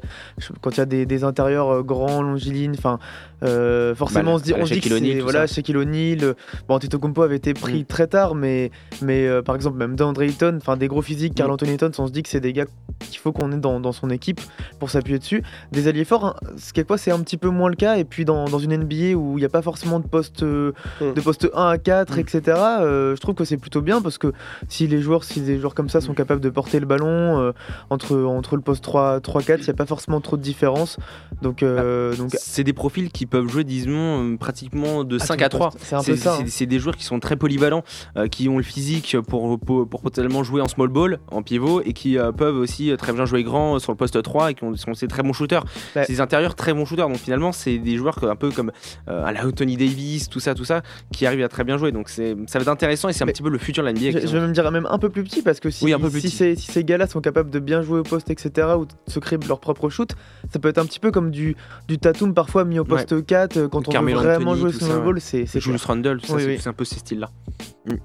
[0.61, 2.99] quand il y a des, des intérieurs euh, grands, longilignes, enfin
[3.43, 5.47] euh, forcément Bah, on se dit, la on se dit que voilà.
[5.47, 6.33] Shaquille O'Neal, euh,
[6.67, 7.85] bon Antetokounmpo avait été pris Mm.
[7.85, 8.71] très tard, mais
[9.01, 11.53] mais euh, par exemple même DeAndre Ayton, enfin des gros physiques, Carl Mm.
[11.53, 12.65] Anthony Towns, on se dit que c'est des gars
[12.99, 14.41] qu'il faut qu'on ait dans, dans son équipe
[14.79, 15.41] pour s'appuyer dessus.
[15.71, 18.25] Des alliés forts, hein, ce quelquefois c'est un petit peu moins le cas, et puis
[18.25, 21.13] dans, dans une NBA où il n'y a pas forcément de poste, Mm.
[21.13, 22.19] de poste 1 à 4, Mm.
[22.19, 22.41] etc.,
[22.81, 24.18] euh, je trouve que c'est plutôt bien parce que
[24.67, 27.51] si les joueurs, si des joueurs comme ça sont capables de porter le ballon euh,
[27.89, 30.97] entre, entre le poste 3, 3 4, il n'y a pas forcément trop de différence.
[31.41, 35.37] Donc, euh, donc C'est des profils qui peuvent jouer, disons, euh, pratiquement de à 5
[35.37, 35.71] tous à les 3.
[35.71, 35.83] postes.
[35.85, 36.35] C'est un peu ça.
[36.37, 36.45] c'est- hein.
[36.47, 37.83] c'est des joueurs qui sont très polyvalents,
[38.17, 41.81] euh, qui ont le physique pour, pour, pour potentiellement jouer en small ball, en pivot,
[41.83, 44.63] et qui euh, peuvent aussi très bien jouer grand sur le poste 3 et qui
[44.63, 45.63] ont- sont des très bons shooters.
[45.95, 46.03] Ouais.
[46.05, 47.07] C'est des intérieurs très bons shooters.
[47.07, 48.71] Donc finalement, c'est des joueurs que- un peu comme
[49.07, 51.91] euh, à la Anthony Davis, tout ça, tout ça, qui arrivent à très bien jouer.
[51.91, 53.87] Donc c'est- ça va être intéressant et c'est un Mais petit peu le futur de
[53.87, 54.08] la NBA.
[54.11, 56.09] Je, vais même dire même un peu plus petit parce que si, Oui, un peu
[56.09, 56.35] plus si, petit.
[56.35, 59.19] ces, si ces gars-là sont capables de bien jouer au poste, etc., ou de se
[59.19, 60.11] créer leur propre shoot,
[60.51, 61.55] ça peut être un petit peu comme du,
[61.87, 64.85] du Tatum parfois mis au poste 4 euh, quand on veut vraiment Anthony, jouer ça,
[64.85, 65.03] small ouais.
[65.05, 65.85] ball, c'est c'est Julius.
[65.85, 66.57] Randle, Oui, c'est oui.
[66.59, 67.29] c'est un peu ces styles-là.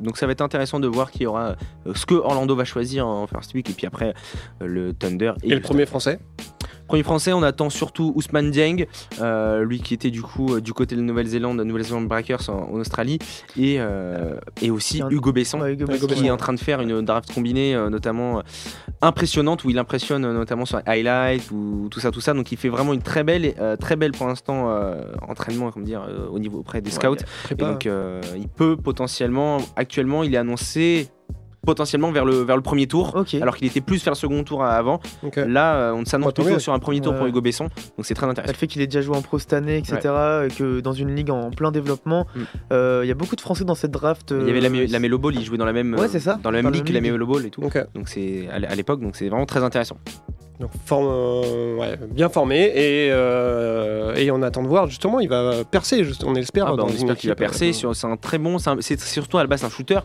[0.01, 3.07] Donc ça va être intéressant de voir qui aura euh, ce que Orlando va choisir
[3.07, 4.15] en first week et puis après
[4.63, 6.19] euh, le Thunder Et le premier français?
[6.95, 8.87] Premier français, on attend surtout Ousmane Dieng,
[9.21, 12.71] euh, lui qui était du coup euh, du côté de la Nouvelle-Zélande, Nouvelle-Zélande Breakers en,
[12.73, 13.19] en Australie,
[13.59, 16.53] et, euh, et aussi un- Hugo Besson, Ouais, Hugo Hugo Besson, qui est en train
[16.53, 18.43] de faire une draft combinée notamment
[19.03, 22.33] impressionnante où il impressionne notamment sur highlight ou tout ça tout ça.
[22.33, 24.73] Donc il fait vraiment une très belle très belle pour l'instant
[25.29, 27.17] entraînement comme dire au niveau auprès des scouts.
[27.51, 27.89] et donc
[28.37, 31.09] il peut potentiellement actuellement il est annoncé
[31.65, 34.65] potentiellement vers le vers le premier tour alors qu'il était plus vers le second tour
[34.65, 35.01] avant
[35.47, 36.59] là euh, on s'annonce plutôt mieux.
[36.59, 37.31] sur un premier tour Ouais, pour ouais.
[37.31, 37.65] Hugo Besson
[37.97, 39.99] donc c'est très Le intéressant fait qu'il ait déjà joué en pro cette année, etc.,
[40.47, 42.41] et que dans une ligue en plein développement, Mm.
[42.73, 44.33] euh, il y a beaucoup de Français dans cette draft.
[44.37, 46.39] il y avait la, euh, la Melo Ball il jouait dans la même Ouais, ça.
[46.43, 47.01] dans la même ligue que la.
[47.01, 47.61] Melo Ball et tout
[47.95, 49.97] donc c'est à l'époque donc c'est vraiment très intéressant
[50.61, 55.29] Donc forme, euh, ouais, bien formé et, euh, et on attend de voir justement il
[55.29, 57.71] va percer juste, on espère Ah bah, dans on espère qu'il va percer.
[57.71, 58.59] euh, sur- C'est un très bon.
[58.81, 59.99] c'est surtout à la base un shooter.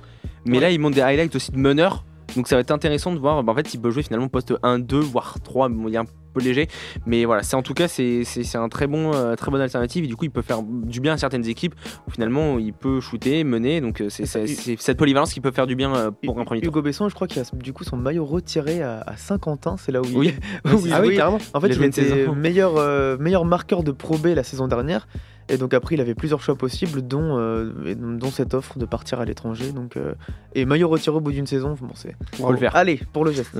[0.45, 0.63] Mais Ouais.
[0.63, 2.03] là, il monte des highlights aussi de meneur.
[2.35, 3.43] Donc ça va être intéressant de voir.
[3.43, 5.69] bah, en fait, il peut jouer finalement poste 1, 2, voire 3.
[5.69, 6.67] Bon, il est un peu léger.
[7.05, 8.23] Mais voilà, c'est en tout cas, c'est
[8.55, 10.03] un très bon, euh, très bonne alternative.
[10.03, 11.73] Et du coup, il peut faire du bien à certaines équipes
[12.07, 13.81] où finalement il peut shooter, mener.
[13.81, 16.69] Donc euh, c'est cette polyvalence qui peut faire du bien euh, pour un premier tour.
[16.71, 19.91] Hugo Besson, je crois qu'il a du coup son maillot retiré à, à Saint-Quentin, c'est
[19.91, 20.33] là où il, Oui.
[20.65, 21.39] où il Ah oui, carrément.
[21.53, 22.35] En fait, Il était saison.
[22.35, 25.07] meilleur, euh, meilleur marqueur de Pro B la saison dernière.
[25.49, 29.19] Et donc après, il avait plusieurs choix possibles, dont, euh, dont cette offre de partir
[29.19, 29.71] à l'étranger.
[29.71, 30.13] Donc, euh,
[30.53, 32.15] et maillot retiré au bout d'une saison, bon, c'est...
[32.35, 32.75] Faut le faire.
[32.75, 33.51] Allez, pour le geste.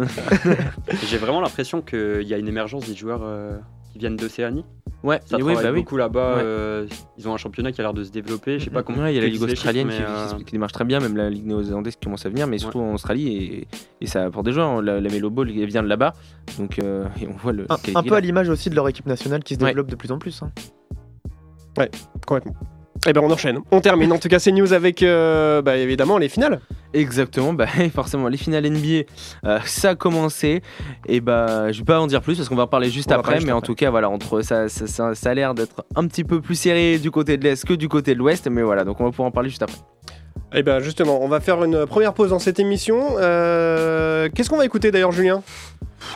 [1.08, 3.58] J'ai vraiment l'impression qu'il y a une émergence des joueurs euh,
[3.92, 4.66] qui viennent d'Océanie.
[5.02, 5.80] Ouais, Ça oui, travaille bah oui.
[5.80, 6.36] beaucoup là-bas.
[6.36, 6.42] Ouais.
[6.44, 6.86] euh,
[7.18, 8.60] ils ont un championnat qui a l'air de se développer.
[8.60, 9.02] Je sais pas comment.
[9.04, 11.00] Ouais, il y a la Ligue australienne chiffres, qui, qui- euh, qui démarche très bien,
[11.00, 13.30] même la Ligue néo-zélandaise qui commence à venir, mais surtout en Australie.
[13.30, 13.68] Et,
[14.02, 14.82] et ça apporte des joueurs.
[14.82, 16.14] La, la Melo Ball vient de là-bas.
[16.58, 17.66] Donc euh, et on voit le.
[17.70, 18.18] Un, un peu là.
[18.18, 19.68] à l'image aussi de leur équipe nationale qui se Ouais.
[19.70, 20.44] développe de plus en plus.
[20.44, 20.52] hein.
[22.26, 22.54] Complètement.
[23.08, 24.12] Eh ben on enchaîne, on termine.
[24.12, 26.60] En tout cas, ces news avec euh, bah, évidemment les finales.
[26.94, 27.66] Exactement, bah,
[27.96, 29.04] forcément, les finales NBA,
[29.46, 30.62] euh, ça a commencé.
[31.08, 33.16] Et bah, je vais pas en dire plus parce qu'on va en parler juste On
[33.16, 33.24] après.
[33.24, 33.68] parler juste mais en après.
[33.68, 36.56] tout cas, voilà, entre ça, ça, ça- ça a l'air d'être un petit peu plus
[36.56, 38.48] serré du côté de l'Est que du côté de l'Ouest.
[38.52, 39.78] Mais voilà, donc on va pouvoir en parler juste après.
[40.54, 43.16] Eh ben justement, on va faire une première pause dans cette émission.
[43.20, 45.42] Euh, Qu'est-ce qu'on va écouter d'ailleurs, Julien?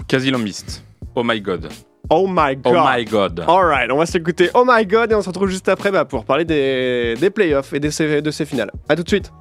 [0.09, 0.83] Quasi lambiste.
[1.15, 1.69] Oh my god.
[2.09, 2.75] Oh my god.
[2.75, 3.39] Oh my god.
[3.47, 6.25] Alright, on va s'écouter Oh my god et on se retrouve juste après bah, pour
[6.25, 8.71] parler des, des playoffs et des, de ces finales.
[8.89, 9.31] A tout de suite.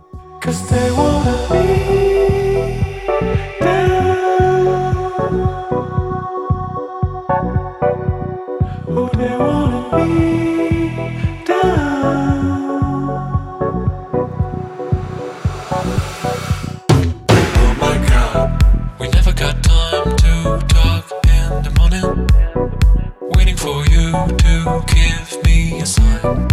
[24.12, 26.48] Give me a sign.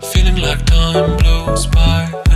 [0.00, 2.31] Feeling like time blows by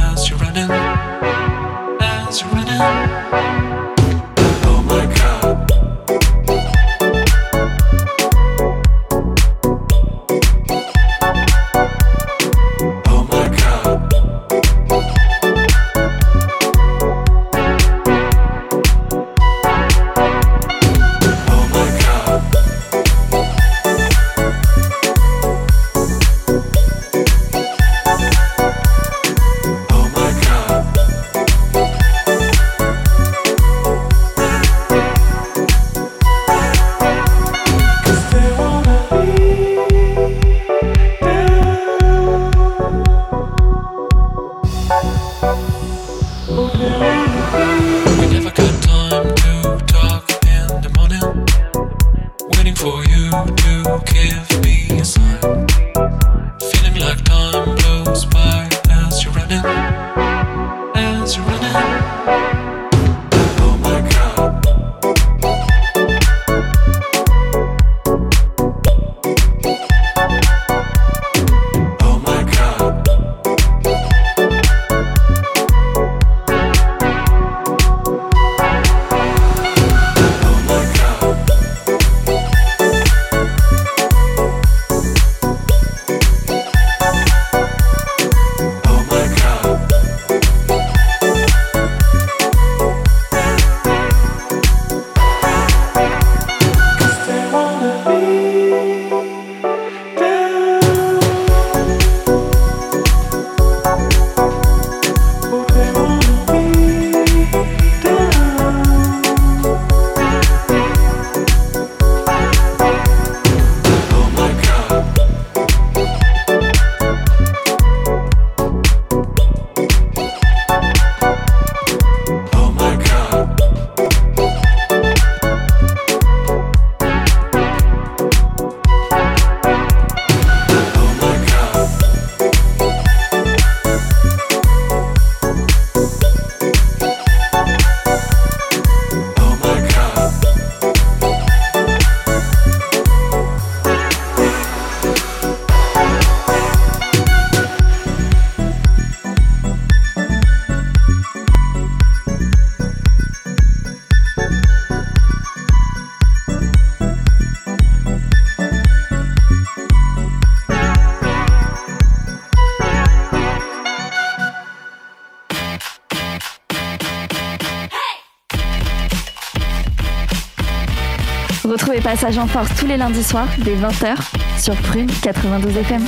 [172.19, 174.17] Passage en Force tous les lundis soirs dès 20h
[174.59, 176.01] sur Prune 92 FM.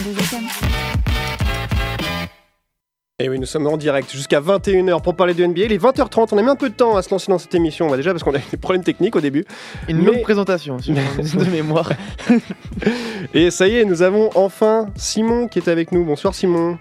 [3.19, 5.65] Et oui, nous sommes en direct jusqu'à 21h pour parler de NBA.
[5.65, 7.55] Il est 20h30, on a mis un peu de temps à se lancer dans cette
[7.55, 7.91] émission.
[7.91, 9.45] Bah, déjà parce qu'on a eu des problèmes techniques au début.
[9.87, 11.93] Une Mais- longue présentation, si je me de mémoire.
[13.35, 16.07] Et ça y est, nous avons enfin Simon qui est avec nous.
[16.07, 16.79] Bonsoir Simon.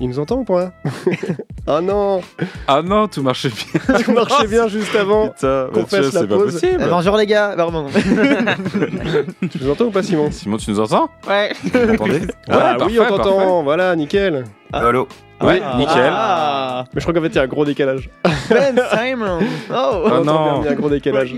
[0.00, 0.72] Il nous entend ou pas
[1.66, 2.20] Ah non
[2.66, 3.98] Ah non, tout marchait bien.
[4.04, 5.28] Tout marchait bien juste avant.
[5.28, 6.52] Putain, qu'on fasse la c'est pas pause.
[6.60, 6.82] possible.
[6.84, 7.50] Eh, bonjour les gars.
[7.56, 7.86] Bah, pardon.
[9.50, 11.52] Tu nous entends ou pas Simon Simon, tu nous entends Ouais.
[11.72, 13.62] Vous m'entendez Ah Ouais, oui, on t'entend.
[13.62, 14.44] Voilà, nickel.
[14.72, 15.06] Allô
[15.40, 15.76] Ouais, Ah.
[15.78, 16.12] nickel.
[16.12, 16.84] Ah.
[16.92, 18.10] Mais je crois qu'en fait, il y a un gros décalage.
[18.50, 19.38] Ben Simon.
[19.72, 20.04] Oh.
[20.06, 20.60] Oh non.
[20.62, 21.34] il y a un gros décalage.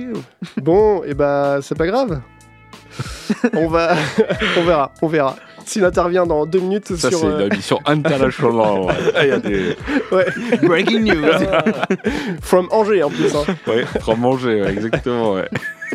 [0.62, 2.20] Bon, et bah, c'est pas grave.
[3.54, 3.94] on va,
[4.56, 5.36] on verra, on verra.
[5.64, 7.18] S'il intervient dans deux minutes Ça, sur.
[7.18, 8.80] c'est euh, la mission internationale.
[8.84, 8.94] ouais.
[9.16, 9.76] Ah, Il y a des,
[10.12, 10.26] Ouais.
[10.62, 11.24] Breaking news.
[12.40, 13.34] From Angers en plus.
[13.34, 13.44] hein.
[13.66, 13.84] Ouais,
[14.16, 15.48] manger, ouais, exactement, ouais.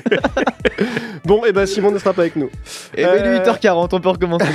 [1.25, 2.49] Bon, et ben Simon ne sera pas avec nous.
[2.95, 4.45] Et ben, il est 8h40, on peut recommencer.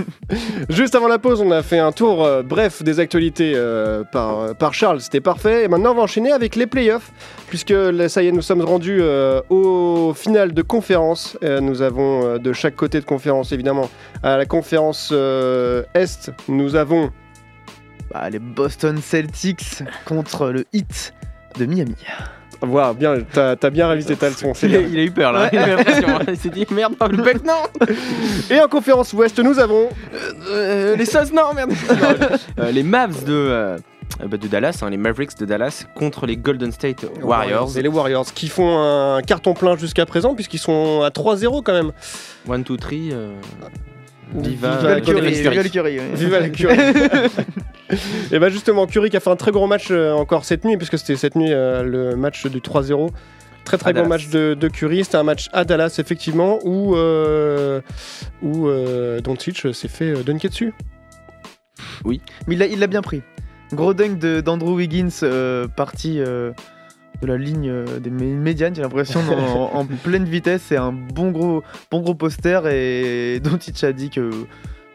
[0.70, 4.54] Juste avant la pause, on a fait un tour euh, bref des actualités euh, par,
[4.56, 5.64] par Charles, c'était parfait.
[5.64, 7.12] Et maintenant, on va enchaîner avec les playoffs,
[7.48, 11.36] puisque là, ça y est, nous sommes rendus euh, au final de conférence.
[11.42, 13.90] Euh, nous avons euh, de chaque côté de conférence, évidemment,
[14.22, 17.10] à la conférence euh, Est, nous avons
[18.12, 21.12] Bah, les Boston Celtics contre le Heat
[21.58, 21.96] de Miami.
[22.60, 24.80] Voilà, bien, t'as t'as bien révisé ta leçon, Il bien.
[24.80, 26.08] il a eu peur là, il a eu l'impression.
[26.28, 27.62] Il s'est dit merde, pas le bec, non
[28.50, 29.88] Et en conférence Ouest, nous avons
[30.50, 32.26] Euh, Les Suns, non, merde Non,
[32.64, 33.78] euh, Les Mavs de, euh,
[34.26, 37.76] bah, de Dallas, hein, les Mavericks de Dallas contre les Golden State Warriors.
[37.78, 41.74] Et les Warriors qui font un carton plein jusqu'à présent, puisqu'ils sont à 3-0 quand
[41.74, 41.92] même.
[42.50, 42.98] 1, 2, 3.
[44.34, 45.32] Viva Viva, Viva le Curry.
[45.32, 46.14] viva le Curry, ouais.
[46.14, 46.76] Viva la Curie.
[48.32, 50.76] Et bah justement, Curie qui a fait un très gros match euh, encore cette nuit,
[50.76, 53.08] puisque c'était cette nuit euh, le match du 3-0.
[53.64, 55.04] Très très gros match de, de Curry.
[55.04, 57.80] C'était un match à Dallas, effectivement, où, euh,
[58.42, 60.72] où euh, Doncic s'est fait euh, dunker dessus.
[62.04, 63.22] Mais il l'a bien pris.
[63.72, 66.52] Gros dunk d'Andrew Wiggins euh, parti euh,
[67.22, 70.62] de la ligne euh, des mé- médianes, j'ai l'impression, en, en pleine vitesse.
[70.66, 74.30] C'est un bon gros, bon gros poster et Doncic a dit que.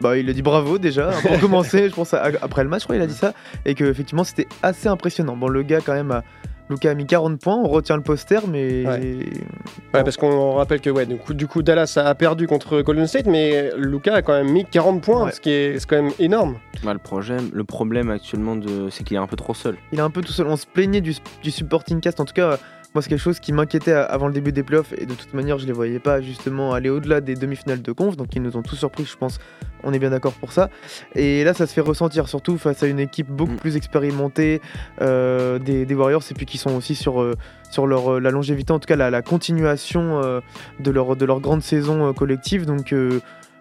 [0.02, 2.82] Bah, il a dit bravo déjà hein, pour commencer, je pense à- après le match,
[2.82, 3.34] je crois il a dit ça
[3.66, 5.38] et que effectivement c'était assez impressionnant.
[5.38, 6.24] Bon, le gars quand même a
[6.70, 10.90] Luca a mis 40 points, on retient le poster, mais Ouais, parce qu'on rappelle que
[10.90, 14.34] ouais, du, coup, du coup, Dallas a perdu contre Golden State, mais Luca a quand
[14.34, 15.32] même mis 40 points, Ouais.
[15.32, 16.58] ce qui est, c'est quand même énorme.
[16.84, 19.78] bah, le, problème, le problème actuellement, de, c'est qu'il est un peu trop seul.
[19.92, 20.48] il est un peu tout seul.
[20.48, 22.20] On se plaignait du, du supporting cast.
[22.20, 22.58] En tout cas,
[22.94, 24.94] moi, c'est quelque chose qui m'inquiétait avant le début des playoffs.
[24.98, 28.16] Et de toute manière, je les voyais pas justement aller au-delà des demi-finales de conf.
[28.18, 29.40] Donc, ils nous ont tous surpris, je pense.
[29.84, 30.70] On est bien d'accord pour ça.
[31.16, 33.58] Et là, ça se fait ressentir, surtout face à une équipe beaucoup Mm.
[33.58, 34.62] plus expérimentée
[35.02, 36.24] euh, des, des Warriors.
[36.30, 37.34] Et puis qui sont aussi sur, euh,
[37.70, 40.40] sur leur, euh, la longévité, en tout cas la, la continuation euh,
[40.80, 42.66] de, leur, de leur grande saison collective.
[42.66, 42.94] Donc.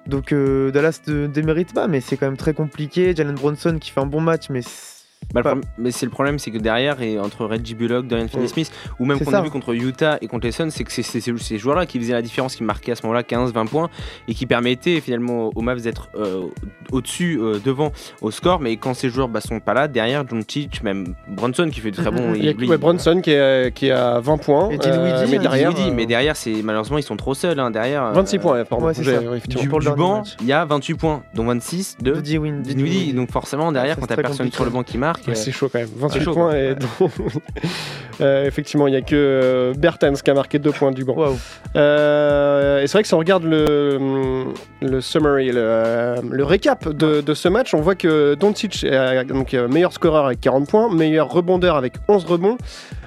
[0.07, 3.15] donc Dallas ne démérite pas, mais c'est quand même très compliqué.
[3.17, 4.92] Jalen Bronson qui fait un bon match, mais c'est
[5.33, 8.07] Bah, le pas- problème- mais c'est le problème, c'est que derrière, et entre Reggie Bullock,
[8.07, 10.93] Dorian Finney-Smith, ou même qu'on a vu contre Utah et contre les Suns, c'est que
[10.93, 13.67] c'est c'est- c'est ces joueurs-là qui faisaient la différence, qui marquaient à ce moment-là 15-20
[13.67, 13.89] points
[14.29, 16.43] et qui permettaient finalement aux Mavs d'être euh,
[16.91, 18.61] au-dessus, euh, devant au score.
[18.61, 21.97] Mais quand ces joueurs bah, sont pas là, derrière, Doncic, même Bronson qui fait de
[21.97, 22.35] très bon.
[22.35, 24.69] Il y a lui, ouais, Bronson qui est, qui est à 20 points.
[24.71, 27.59] Et Dinwiddie, mais hein, derrière, Dinwiddie, euh, mais derrière, c'est malheureusement ils sont trop seuls.
[27.59, 28.87] hein, derrière, euh, 26 points, pardon.
[28.87, 29.41] ouais.
[29.49, 32.75] Du, Pour le du banc, il y a 28 points, dont 26 de de Dinwiddie.
[32.75, 33.13] Dinwiddie.
[33.15, 35.69] Donc forcément, derrière, Ça, quand t'as personne sur le banc qui marque, Ouais, c'est chaud
[35.73, 35.89] quand même.
[35.97, 36.51] 28 chaud, points.
[36.51, 36.59] quoi.
[36.59, 37.11] Et donc-
[38.21, 41.17] Euh, effectivement, il n'y a que euh, Bertens qui a marqué 2 points du banc.
[41.77, 44.45] Euh, et c'est vrai que si on regarde le,
[44.83, 49.55] le summary, le, le récap de, de ce match, on voit que Doncic est donc,
[49.55, 52.59] meilleur scoreur avec 40 points, meilleur rebondeur avec 11 rebonds.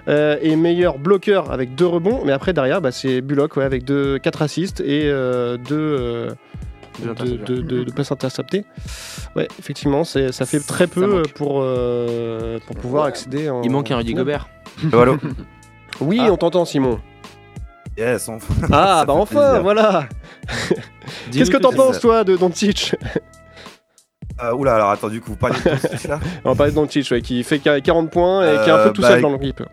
[0.07, 3.83] euh, et meilleur bloqueur avec 2 rebonds, mais après derrière bah, c'est Bullock ouais, avec
[3.85, 6.27] 2, 4 assists et 2 Deux
[7.03, 8.65] de, de, de- de passes interceptées.
[9.35, 11.33] Ouais, effectivement, c'est- ça fait très peu manque.
[11.33, 13.61] pour, euh, pour pouvoir accéder en.
[13.63, 14.13] il manque un Rudy.
[14.13, 14.47] Gobert.
[14.83, 15.15] Voilà.
[16.01, 16.31] Oui, Ah.
[16.31, 16.99] on t'entend, Simon.
[17.97, 18.53] Yes, enfin.
[18.71, 19.61] Ah, bah enfin, plaisir.
[19.63, 20.09] voilà.
[21.31, 21.77] Qu'est-ce que t'en tout.
[21.77, 22.95] penses, toi, de Doncic
[24.43, 26.75] Euh, oula, alors attends, du coup, vous parlez de Doncic, là On va parler de
[26.75, 29.21] Doncic, ouais, qui fait 40 points et qui est un Euh, peu tout bah, seul
[29.21, 29.63] dans l'équipe.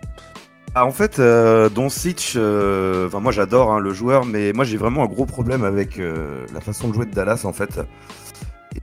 [0.74, 4.78] Ah, en fait, euh, Doncic, euh, enfin, moi j'adore hein, le joueur, mais moi j'ai
[4.78, 7.78] vraiment un gros problème avec euh, la façon de jouer de Dallas en fait.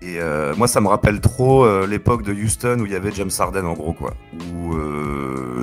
[0.03, 3.11] Et euh, moi ça me rappelle trop euh, l'époque de Houston où il y avait
[3.13, 4.13] James Harden en gros quoi.
[4.53, 4.75] Où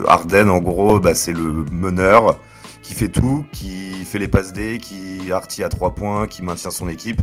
[0.09, 2.41] Harden en gros, bah, c'est le meneur
[2.83, 6.73] qui fait tout, qui fait les passes D, qui artille à trois points, qui maintient
[6.73, 7.23] son équipe.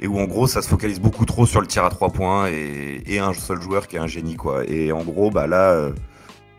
[0.00, 2.48] Et où en gros ça se focalise beaucoup trop sur le tir à trois points
[2.48, 4.64] et, et un seul joueur qui est un génie quoi.
[4.66, 5.90] Et en gros bah là.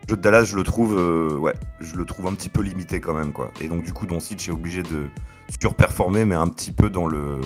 [0.08, 2.62] Le jeu de Dallas, je le trouve, euh, ouais, je le trouve un petit peu
[2.62, 3.50] limité quand même, quoi.
[3.60, 5.06] Et donc du coup, Doncic est obligé de
[5.60, 7.40] surperformer, mais un petit peu dans le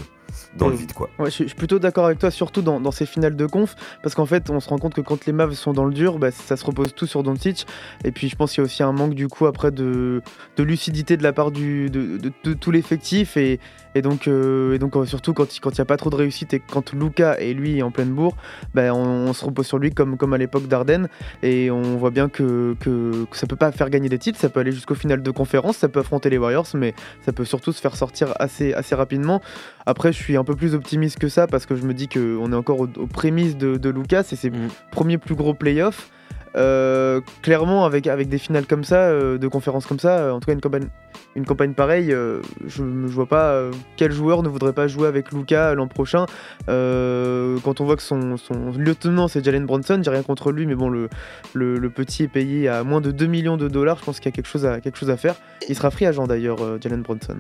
[0.56, 0.78] dans le Mm.
[0.78, 1.08] vide, quoi.
[1.18, 3.46] Ouais, je, suis- je suis plutôt d'accord avec toi, surtout dans, dans ces finales de
[3.46, 5.92] conf, parce qu'en fait, on se rend compte que quand les Mavs sont dans le
[5.92, 7.66] dur, bah, ça se repose tout sur Doncic.
[8.04, 10.22] Et puis, je pense qu'il y a aussi un manque du coup après de,
[10.56, 13.36] de lucidité de la part du, de, de- de tout l'effectif.
[13.36, 13.58] Et,
[13.94, 16.52] et donc, euh, et donc euh, surtout quand il n'y a pas trop de réussite
[16.54, 18.36] et quand Luca est lui en pleine bourre,
[18.74, 21.08] bah, on, on se repose sur lui comme, comme à l'époque d'Arden.
[21.42, 24.48] Et on voit bien que, que, que ça peut pas faire gagner des titres, ça
[24.48, 27.72] peut aller jusqu'au final de conférence, ça peut affronter les Warriors, mais ça peut surtout
[27.72, 29.40] se faire sortir assez, assez rapidement.
[29.86, 32.52] Après, je suis un peu plus optimiste que ça parce que je me dis qu'on
[32.52, 34.68] est encore aux, aux prémices de, de Lucas et ses Mm.
[34.90, 36.10] premiers plus gros playoffs.
[36.56, 40.40] Euh, clairement, avec, avec des finales comme ça, euh, de conférences comme ça, euh, en
[40.40, 40.88] tout cas une campagne,
[41.36, 45.08] une campagne pareille, euh, je ne vois pas euh, quel joueur ne voudrait pas jouer
[45.08, 46.26] avec Luca l'an prochain.
[46.68, 50.66] Euh, quand on voit que son, son lieutenant c'est Jalen Bronson, j'ai rien contre lui,
[50.66, 51.08] mais bon, le,
[51.54, 54.30] le, le petit est payé à moins de 2 millions de dollars, je pense qu'il
[54.30, 55.34] y a quelque chose à, quelque chose à faire.
[55.68, 57.36] Il sera free agent d'ailleurs, euh, Jalen Bronson.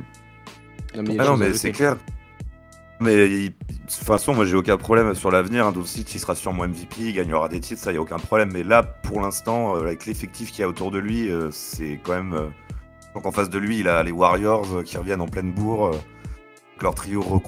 [0.96, 1.96] Non, mais Ah non, mais c'est clair.
[3.00, 5.66] Mais il- de toute façon, moi j'ai aucun problème sur l'avenir.
[5.66, 5.72] Hein.
[5.72, 8.50] Doncic, il sera sûrement MVP, il gagnera des titres, ça y a aucun problème.
[8.52, 12.00] Mais là, pour l'instant, euh, avec l'effectif qu'il y a autour de lui, euh, c'est
[12.02, 12.34] quand même.
[12.34, 12.48] euh,
[13.14, 15.88] Donc en face de lui, il a les Warriors qui reviennent en pleine bourre.
[15.88, 17.40] avec leur trio au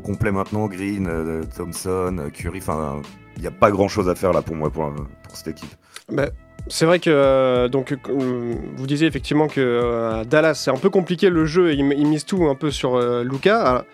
[0.00, 1.08] complet maintenant Green,
[1.56, 2.58] Thompson, Curry.
[2.58, 3.00] Enfin,
[3.36, 4.92] il n'y a pas grand chose à faire là pour moi, pour,
[5.32, 5.70] cette équipe.
[6.12, 6.28] Bah,
[6.68, 11.72] c'est vrai que donc vous disiez effectivement que Dallas c'est un peu compliqué le jeu,
[11.72, 13.86] ils, ils misent tout un peu sur Luca.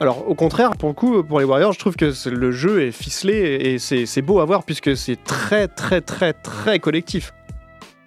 [0.00, 2.90] Alors, au contraire, pour le coup, pour les Warriors, je trouve que le jeu est
[2.90, 7.32] ficelé et c'est beau à voir puisque c'est très très très très collectif.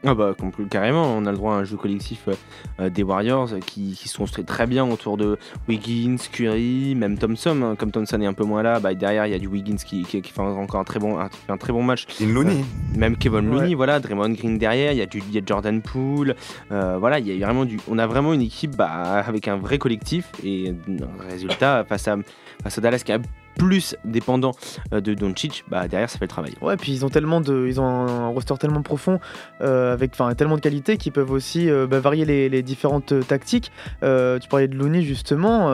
[0.06, 0.36] Ah bah
[0.70, 2.34] carrément, on a le droit à un jeu collectif euh,
[2.80, 7.18] euh, des Warriors euh, qui, qui se construit très bien autour de Wiggins, Curry, même
[7.18, 7.60] Thompson.
[7.64, 7.76] hein.
[7.76, 10.04] Comme Thompson est un peu moins là, bah, derrière il y a du Wiggins qui,
[10.04, 12.06] qui- qui fait encore un très bon, un, un très bon match.
[12.22, 12.64] Looney.
[12.96, 13.76] Même Kevin Looney, Ouais.
[13.76, 16.36] voilà, Draymond Green derrière, il y a, du, il y a Jordan Poole,
[16.72, 18.86] euh, voilà, il y a vraiment du, on a vraiment une équipe bah,
[19.26, 22.18] avec un vrai collectif et un résultat face à,
[22.64, 23.20] face à Dallas qui est
[23.58, 24.52] plus dépendant
[24.94, 26.54] euh, de Doncic, bah derrière ça fait le travail.
[26.62, 29.20] Ouais, puis ils ont tellement de, ils ont un roster tellement profond,
[29.62, 33.72] euh, avec, enfin, tellement de qualité qu'ils peuvent aussi euh, bah, varier les, différentes tactiques.
[34.02, 35.70] Tu parlais de Looney justement.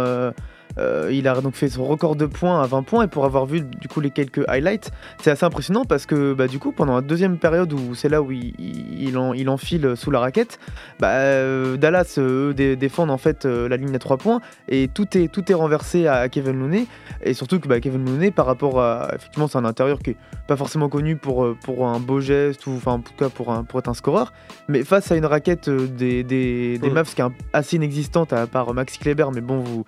[0.80, 3.04] Euh, il a donc fait son record de points à 20 points.
[3.04, 6.48] Et pour avoir vu du coup les quelques highlights, c'est assez impressionnant parce que bah,
[6.48, 9.50] du coup pendant la deuxième période où c'est là où il, il, il en, il
[9.50, 10.60] enfile sous la raquette,
[11.00, 14.42] bah, euh, Dallas euh, eux dé- défendent en fait euh, la ligne à 3 points.
[14.68, 16.88] Et tout est, tout est renversé à, Kevin Looney.
[17.24, 20.18] Et surtout que bah, Kevin Looney par rapport à effectivement c'est un intérieur qui est
[20.48, 23.64] pas forcément connu pour, pour un beau geste ou enfin en tout cas pour, un,
[23.64, 24.34] pour être un scoreur.
[24.68, 26.90] Mais face à une raquette des, des, des.
[26.90, 29.84] Mavs qui est assez inexistante à part Maxi Kleber mais bon vous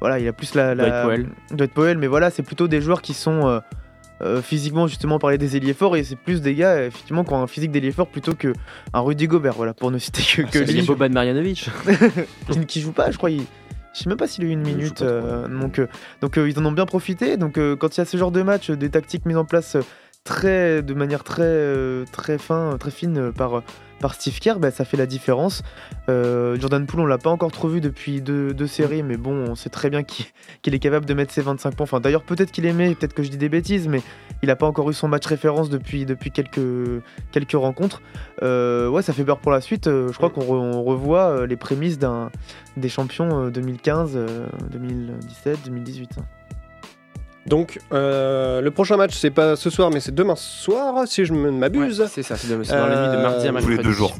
[0.00, 1.28] voilà il a plus la, la Dwight Powell.
[1.52, 3.60] Dwight Powell, mais voilà c'est plutôt des joueurs qui sont euh,
[4.22, 7.42] euh, physiquement justement parler des ailiers forts et c'est plus des gars effectivement qui ont
[7.42, 8.52] un physique d'ailier fort plutôt que
[8.92, 11.70] un Rudy Gobert voilà pour ne citer que, que Il y a lui Boban Marjanovic.
[12.68, 13.30] qui, joue pas, je crois.
[13.30, 13.44] Il...
[13.94, 15.00] Je sais même pas s'il a eu une minute.
[15.00, 15.86] euh, donc, euh,
[16.20, 17.38] donc ils en ont bien profité.
[17.38, 19.78] Donc quand il y a ce genre de match, des tactiques mises en place
[20.22, 23.62] très, de manière très, très fin, très fine par,
[24.00, 25.62] par Steve Kerr, bah, ça fait la différence.
[26.08, 29.54] Euh, Jordan Poole, on l'a pas encore trop vu depuis deux, séries, mais bon, on
[29.54, 32.00] sait très bien qu'il est capable de mettre ses 25 points.
[32.00, 34.02] D'ailleurs, peut-être qu'il aimait, peut-être que je dis des bêtises, mais
[34.42, 38.00] il a pas encore eu son match référence depuis, quelques, rencontres.
[38.42, 39.86] Euh, ouais, ça fait peur pour la suite.
[39.86, 41.98] Euh, je crois qu'on re- on revoit les prémices
[42.76, 46.10] des champions euh, 2015, euh, 2017, 2018.
[47.50, 51.34] Donc euh, le prochain match c'est pas ce soir mais c'est demain soir si je
[51.34, 52.00] ne m'abuse.
[52.00, 53.66] Ouais, c'est ça, c'est dans c'est dans la nuit de mardi à Euh, mercredi.
[53.76, 54.14] Tous les deux jours.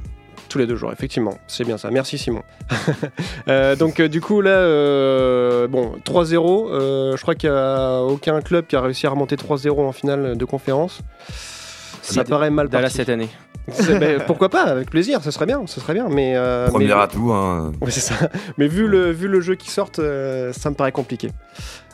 [0.48, 1.38] Tous les deux jours, effectivement.
[1.46, 1.90] C'est bien ça.
[1.92, 2.42] Merci Simon.
[3.48, 6.68] Euh, donc euh, du coup là, euh, bon, 3-0.
[6.70, 9.92] euh, je crois qu'il n'y a aucun club qui a réussi à remonter 3-0 en
[9.92, 11.00] finale de conférence.
[12.02, 13.28] Ça paraît mal Dallas cette année.
[13.88, 16.08] Ben, pourquoi pas Avec plaisir, ce serait bien, ce serait bien.
[16.08, 17.30] Mais euh, Premier mais- atout.
[17.32, 17.72] Hein.
[17.80, 18.14] Ouais, c'est ça.
[18.58, 21.28] Mais vu le, vu le jeu qui sort, euh, ça me paraît compliqué.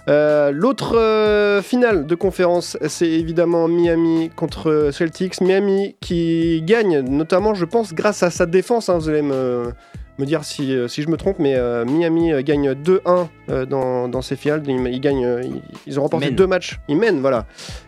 [0.09, 5.41] Euh, L'autre euh, finale de conférence, c'est évidemment Miami contre Celtics.
[5.41, 8.89] Miami qui gagne, notamment, je pense, grâce à sa défense.
[8.89, 9.73] hein, vous allez me,
[10.19, 13.67] me dire si, euh, si je me trompe, mais euh, Miami euh, gagne 2-1 euh,
[13.67, 14.63] dans, dans ces finales.
[14.67, 16.37] Ils, ils gagnent, ils, ils ont remporté Mènent.
[16.37, 16.81] deux matchs.
[16.89, 17.47] Ils mènent, voilà.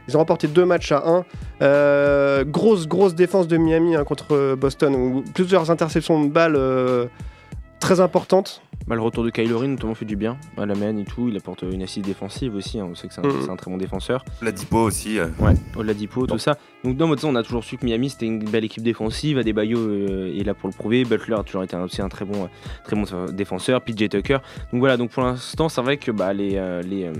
[0.08, 1.24] Ils ont remporté deux matchs à 1.
[1.62, 4.94] Euh, grosse, grosse défense de Miami hein, contre Boston.
[4.94, 6.58] Où plusieurs interceptions de balles
[7.80, 8.62] très importantes.
[8.86, 11.28] Bah, le retour de Kylo Ren notamment fait du bien à la main et tout.
[11.28, 12.80] Il apporte une assise défensive aussi.
[12.80, 12.86] hein.
[12.90, 14.24] On sait que c'est un, un très bon défenseur.
[14.40, 15.18] La Dipo aussi.
[15.18, 15.26] euh.
[15.40, 16.56] Ouais, Oladipo, tout ça.
[16.84, 19.36] Donc tu sais, on a toujours su que Miami c'était une belle équipe défensive.
[19.36, 21.04] Adebayo euh, est là pour le prouver.
[21.04, 22.48] Butler a toujours été un- aussi un très bon, euh,
[22.84, 23.82] très bon euh, défenseur.
[23.82, 24.38] PJ Tucker.
[24.72, 24.96] Donc voilà.
[24.96, 27.12] Donc pour l'instant, c'est vrai que bah, les euh, les euh,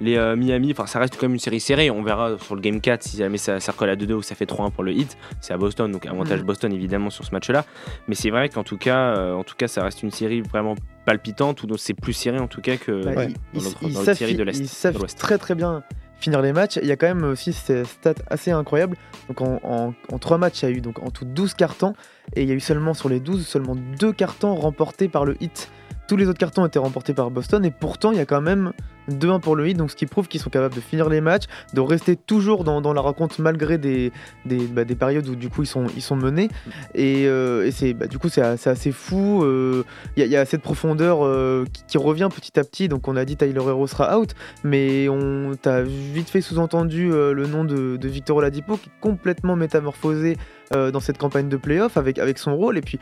[0.00, 1.90] les euh, Miami, enfin ça reste quand même une série serrée.
[1.90, 4.34] On verra sur le game 4 si jamais ça, ça recolle à 2-2 ou ça
[4.34, 5.16] fait 3-1 pour le hit.
[5.40, 6.46] C'est à Boston, donc avantage Mhm.
[6.46, 7.64] Boston évidemment sur ce match-là.
[8.08, 10.74] Mais c'est vrai qu'en tout cas, euh, en tout cas, ça reste une série vraiment
[11.04, 14.42] palpitante ou c'est plus serré en tout cas que Bah, dans ils- dans série de
[14.42, 15.82] l'Est, ils savent très très bien
[16.18, 16.78] finir les matchs.
[16.80, 18.96] Il y a quand même aussi ces stats assez incroyables.
[19.28, 21.92] Donc en, en, en 3 matchs, il y a eu donc en tout 12 cartons
[22.34, 25.36] et il y a eu seulement sur les 12 seulement 2 cartons remportés par le
[25.42, 25.70] hit.
[26.08, 28.72] Tous les autres cartons étaient remportés par Boston et pourtant il y a quand même
[29.10, 31.44] 2-1 pour le Heat, donc ce qui prouve qu'ils sont capables de finir les matchs,
[31.72, 34.12] de rester toujours dans, la rencontre malgré des,
[34.44, 36.48] des, bah, des périodes où du coup ils sont, ils sont menés.
[36.94, 39.42] Et, euh, c'est bah, du coup c'est assez fou.
[39.42, 39.84] euh,
[40.16, 42.88] Il y, a- il y a cette profondeur euh, qui, revient petit à petit.
[42.88, 47.32] Donc on a dit Tyler Hero sera out, mais on t'a vite fait sous-entendu euh,
[47.32, 50.36] le nom de, Victor Oladipo qui est complètement métamorphosé
[50.74, 52.78] euh, dans cette campagne de playoff avec, avec son rôle.
[52.78, 52.98] Et puis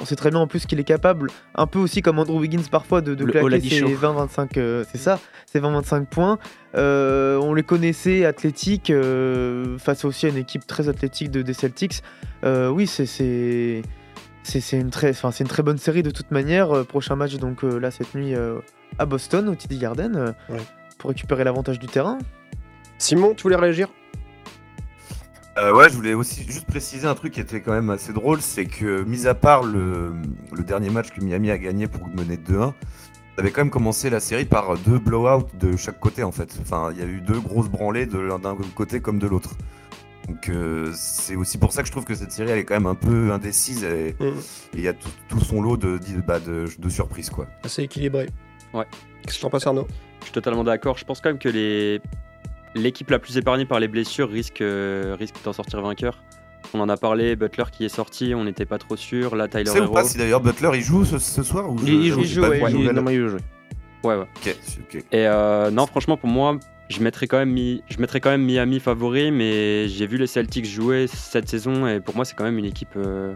[0.00, 2.62] on sait très bien en plus qu'il est capable, un peu aussi comme Andrew Wiggins
[2.70, 3.88] parfois, de, claquer ses Show.
[3.88, 6.38] 20-25, euh, c'est ça, ses 20-25 points.
[6.74, 11.54] Euh, on les connaissait athlétiques euh, face aussi à une équipe très athlétique de, des
[11.54, 12.02] Celtics.
[12.44, 13.82] Oui, c'est
[14.72, 16.84] une très, une très bonne série de toute manière.
[16.86, 18.34] Prochain match donc là cette nuit
[18.98, 20.58] à Boston au TD Garden Ouais.
[20.98, 22.18] pour récupérer l'avantage du terrain.
[22.98, 23.88] Simon, tu voulais réagir?
[25.58, 28.42] Euh, ouais, je voulais aussi juste préciser un truc qui était quand même assez drôle,
[28.42, 30.12] c'est que, mis à part le,
[30.52, 32.72] le dernier match que Miami a gagné pour mener 2-1, ça
[33.38, 36.58] avait quand même commencé la série par deux blowouts de chaque côté en fait.
[36.60, 39.50] Enfin, il y a eu deux grosses branlées de l'un d'un côté comme de l'autre.
[40.28, 42.74] Donc euh, c'est aussi pour ça que je trouve que cette série elle est quand
[42.74, 44.34] même un peu indécise et Mhm.
[44.74, 47.46] il y a tout, tout son lot de, de, bah, de, de surprises quoi.
[47.64, 48.28] Assez équilibré.
[48.74, 48.84] Ouais.
[49.22, 49.86] Qu'est-ce que t'en penses, Arnaud?
[50.20, 50.98] Je suis totalement d'accord.
[50.98, 52.00] Je pense quand même que les...
[52.76, 56.22] l'équipe la plus épargnée par les blessures risque, euh, risque d'en sortir vainqueur.
[56.74, 59.36] On en a parlé, Butler qui est sorti, on n'était pas trop sûr.
[59.36, 59.94] Là, Tyler sais ou Hero.
[59.94, 62.48] pas si d'ailleurs Butler il joue ce, ce soir ou Il- joue, il joue, pas
[62.50, 62.92] ouais, il joue.
[62.92, 63.22] Non, il.
[64.04, 64.26] Ouais, ouais.
[64.36, 64.94] Ok, ok.
[65.12, 66.58] Et euh, non, franchement, pour moi,
[66.88, 70.26] je mettrais quand même, Mi- je mettrais quand même Miami favori, mais j'ai vu les
[70.26, 73.32] Celtics jouer cette saison et pour moi, c'est quand même une équipe, euh,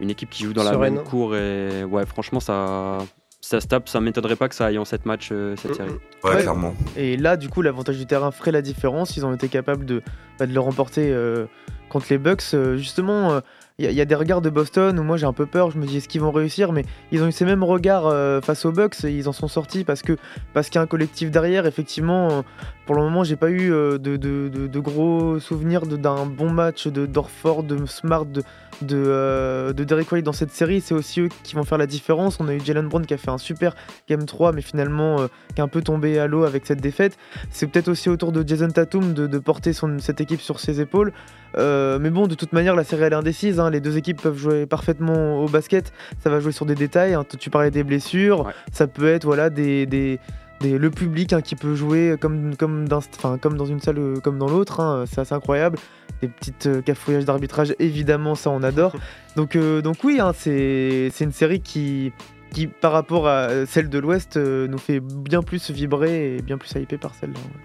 [0.00, 0.80] une équipe qui joue dans Sereine.
[0.80, 2.98] la même cour et ouais, franchement, ça,
[3.42, 3.88] ça se tape.
[3.88, 5.90] Ça m'étonnerait pas que ça aille en 7 matchs euh, cette série.
[6.24, 6.40] Ouais, Ouais.
[6.42, 6.74] clairement.
[6.96, 9.16] Et là, du coup, l'avantage du terrain ferait la différence.
[9.18, 10.00] Ils ont été capables de,
[10.38, 11.46] bah, de le remporter euh,
[11.90, 12.42] contre les Bucks.
[12.54, 13.40] Euh, justement,
[13.78, 15.72] il y, a des regards de Boston où moi j'ai un peu peur.
[15.72, 16.70] Je me dis, est-ce qu'ils vont réussir?
[16.72, 19.48] Mais ils ont eu ces mêmes regards euh, face aux Bucks et ils en sont
[19.48, 20.16] sortis parce que
[20.52, 21.66] parce qu'il y a un collectif derrière.
[21.66, 22.42] Effectivement, euh,
[22.86, 26.50] pour le moment, j'ai pas eu euh, de, de- de- de gros souvenirs d'un bon
[26.50, 28.42] match de Dorford, de Smart, de,
[28.82, 30.80] de, euh, de Derek White dans cette série.
[30.80, 32.38] C'est aussi eux qui vont faire la différence.
[32.40, 33.74] On a eu Jalen Brown qui a fait un super
[34.08, 37.16] Game 3, mais finalement euh, qui est un peu tombé à l'eau avec cette défaite.
[37.50, 40.80] C'est peut-être aussi autour de Jason Tatum de, de porter son, cette équipe sur ses
[40.80, 41.12] épaules.
[41.58, 43.60] Euh, mais bon, de toute manière, la série elle est indécise.
[43.60, 43.68] hein.
[43.70, 45.92] Les deux équipes peuvent jouer parfaitement au basket.
[46.22, 47.14] Ça va jouer sur des détails.
[47.14, 47.24] hein.
[47.38, 48.46] Tu parlais des blessures.
[48.46, 48.52] Ouais.
[48.72, 50.18] Ça peut être voilà des, des-
[50.62, 53.00] des- le public hein, qui peut jouer comme, comme, dans,
[53.40, 54.80] comme dans une salle euh, comme dans l'autre.
[54.80, 55.04] hein.
[55.06, 55.78] C'est assez incroyable.
[56.22, 58.94] Des petites euh, cafouillages d'arbitrage, évidemment, ça on adore.
[59.36, 62.12] donc, euh, donc oui, hein, c'est une série qui,
[62.52, 66.42] qui, par rapport à euh, celle de l'Ouest, euh, nous fait bien plus vibrer et
[66.42, 67.38] bien plus hyper par celle-là.
[67.38, 67.60] ouais.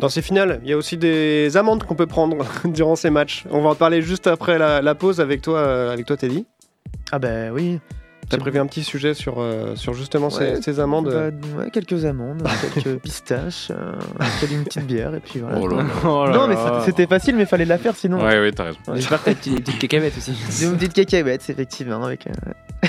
[0.00, 3.44] Dans ces finales, il y a aussi des amendes qu'on peut prendre durant ces matchs.
[3.50, 6.46] On va en parler juste après la, la pause avec toi, euh, avec toi Teddy.
[7.12, 7.78] Ah bah oui.
[8.28, 11.10] T'as prévu un petit sujet sur, euh, sur justement Ouais, ces, ces amendes.
[11.10, 12.42] Bah, ouais, quelques amandes,
[12.74, 13.92] quelques pistaches, euh,
[14.50, 15.58] une petite bière et puis voilà.
[15.60, 15.84] Oh là là.
[16.04, 18.18] Oh là non mais c'était- facile mais fallait la faire sinon.
[18.24, 18.78] Ouais, ouais, t'as raison.
[18.94, 20.32] J'espère que t'as des petites- des petites cacahuètes aussi.
[20.60, 22.26] Des petites cacahuètes effectivement avec.
[22.26, 22.88] euh,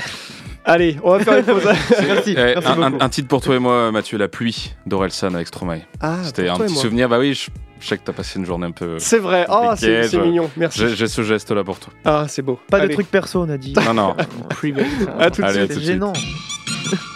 [0.64, 1.64] Allez, on va faire une pause.
[1.64, 5.46] Merci, Eh, merci un, un- titre pour toi et moi, Mathieu, la pluie d'Orelsan avec
[5.46, 5.82] Stromae.
[6.00, 7.08] ah, C'était un petit souvenir.
[7.08, 7.50] Bah oui, je,
[7.86, 8.98] je sais que t'as passé une journée un peu.
[8.98, 9.46] C'est vrai.
[9.48, 10.50] Oh, c'est mignon.
[10.56, 10.96] Merci.
[10.96, 11.92] J'ai ce geste-là pour toi.
[12.04, 12.58] Ah, c'est beau.
[12.68, 12.88] Pas Allez.
[12.88, 13.74] de trucs perso on a dit.
[13.74, 14.16] Non, non.
[14.50, 14.84] Private.
[15.20, 15.66] À tout de suite.
[15.68, 15.86] C'est suite.
[15.86, 16.12] gênant.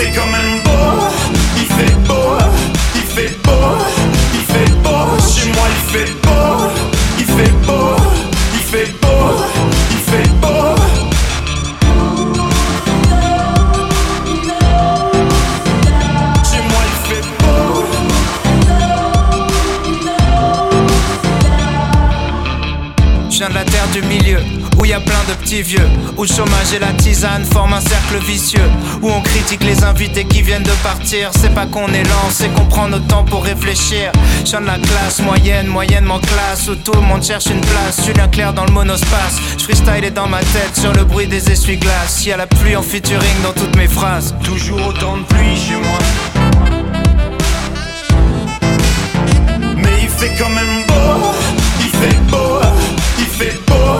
[0.00, 1.08] fait quand même beau,
[1.56, 2.38] il fait beau,
[2.94, 3.76] il fait beau,
[4.34, 5.02] il fait beau.
[5.34, 6.46] Chez moi il fait beau,
[7.18, 7.96] il fait beau,
[8.54, 9.22] il fait beau,
[9.90, 10.64] il fait beau.
[16.48, 17.64] Chez moi il fait beau.
[23.30, 24.40] Je viens de la terre du milieu,
[24.90, 28.18] y a plein de petits vieux, où le chômage et la tisane forment un cercle
[28.26, 28.68] vicieux,
[29.02, 31.30] où on critique les invités qui viennent de partir.
[31.38, 34.10] C'est pas qu'on est lent, c'est qu'on prend notre temps pour réfléchir.
[34.44, 38.04] Je de la classe moyenne, moyennement classe, où tout le monde cherche une place.
[38.04, 41.52] Julien Clerc dans le monospace, je freestyle est dans ma tête sur le bruit des
[41.52, 42.24] essuie-glaces.
[42.26, 44.34] Y a la pluie en featuring dans toutes mes phrases.
[44.42, 45.98] Toujours autant de pluie chez moi.
[49.76, 51.28] Mais il fait quand même beau,
[51.78, 52.60] il fait beau,
[53.20, 53.99] il fait beau.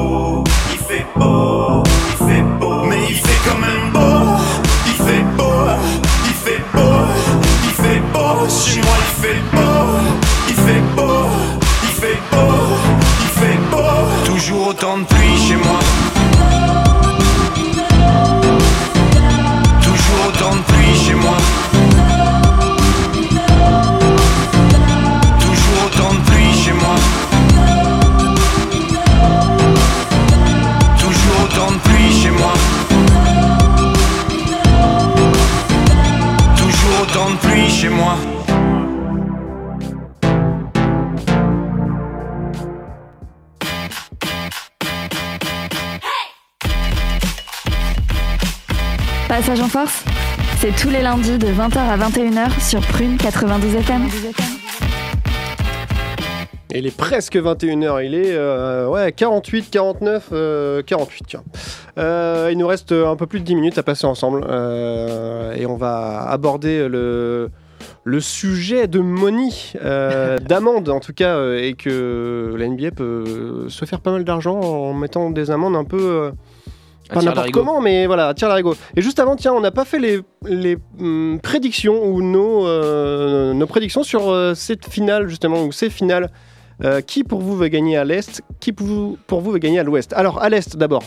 [1.15, 1.90] il
[49.51, 50.05] Passage en force,
[50.59, 54.07] c'est tous les lundis de 20h à 21h sur Prune 92 FM.
[56.73, 61.43] Il est presque 21h, il est euh, ouais, 48, 49, euh, 48 tiens.
[61.97, 65.65] Euh, il nous reste un peu plus de 10 minutes à passer ensemble euh, et
[65.65, 67.49] on va aborder le,
[68.05, 69.49] le sujet de money,
[69.83, 74.23] euh, d'amende en tout cas, euh, et que la NBA peut se faire pas mal
[74.23, 75.99] d'argent en mettant des amendes un peu...
[75.99, 76.31] euh,
[77.13, 78.75] pas n'importe comment, mais voilà, tire l'arigot.
[78.95, 83.53] Et juste avant, tiens, on n'a pas fait les, les hum, prédictions ou nos, euh,
[83.53, 86.31] nos prédictions sur euh, cette finale, justement, ou ces finales.
[86.83, 88.41] Euh, qui pour vous va gagner à l'Est?
[88.59, 90.13] Qui pour vous, pour vous va gagner à l'Ouest?
[90.13, 91.03] Alors, à l'Est d'abord.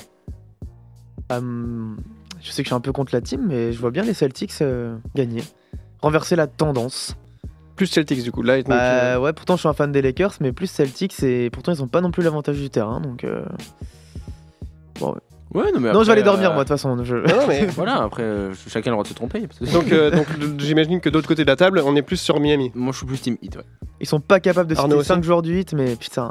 [1.31, 1.97] Hum,
[2.41, 4.15] je sais que je suis un peu contre la team, mais je vois bien les
[4.15, 5.43] Celtics euh, gagner.
[6.03, 7.17] Renverser la tendance.
[7.77, 8.43] Plus Celtics, du coup.
[8.43, 11.73] Là, Bah, ouais, pourtant je suis un fan des Lakers, mais plus Celtics, et pourtant
[11.73, 13.25] ils ont pas non plus l'avantage du terrain, donc.
[13.25, 13.45] euh,
[15.01, 15.19] Bon, ouais.
[15.55, 17.03] Ouais, non, mais non, je vais aller dormir euh, moi de toute façon.
[17.05, 19.41] je- non, non, mais Voilà, après, euh, chacun a le droit de se tromper.
[19.73, 20.27] donc, euh, donc
[20.59, 22.73] j'imagine que d'autre côté de la table, on est plus sur Miami.
[22.75, 23.63] Moi, je suis plus Team Hit, ouais.
[24.01, 26.31] Ils sont pas capables de citer aussi 5 joueurs du 8, mais putain,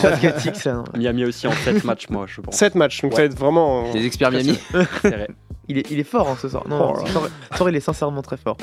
[0.00, 0.74] Celtics là.
[0.74, 0.84] non.
[0.96, 2.54] Miami aussi en 7 matchs, moi, je pense.
[2.54, 3.90] 7 matchs, donc ça va être vraiment.
[3.92, 4.58] Des experts Miami.
[5.02, 5.26] C'est.
[5.68, 6.64] Il est, il est fort hein, ce soir.
[6.68, 8.56] Non, Oh non, là ce soir, ce soir, il est sincèrement très fort.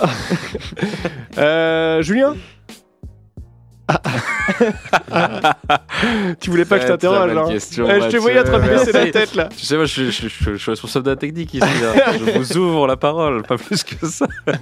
[1.38, 2.36] Euh, Julien?
[6.40, 9.50] Tu voulais pas que je t'interroge, hein Eh, Je te voyais baisser la tête là.
[9.56, 11.66] Tu sais, moi, je, suis- je, je- je suis responsable de la technique ici.
[11.82, 12.14] là.
[12.20, 14.28] je vous ouvre la parole, pas plus que ça.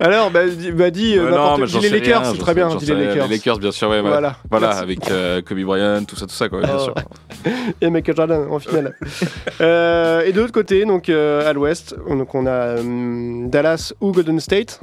[0.00, 2.86] Alors, bah, dis, bah, dis euh, Euh, mais dis les Lakers, c'est très bien, dis
[2.86, 3.06] les.
[3.06, 3.28] Lakers.
[3.28, 4.00] Les Lakers, bien sûr, ouais.
[4.00, 4.08] ouais.
[4.08, 4.36] Voilà.
[4.50, 6.84] Voilà, avec euh, Kobe Bryant, tout ça, tout ça, quoi, bien Oh.
[6.84, 6.94] sûr.
[7.80, 8.96] Et Michael Jordan en finale.
[9.60, 14.40] Euh, et de l'autre côté, donc à l'ouest, donc on a hum, Dallas ou Golden
[14.40, 14.80] State.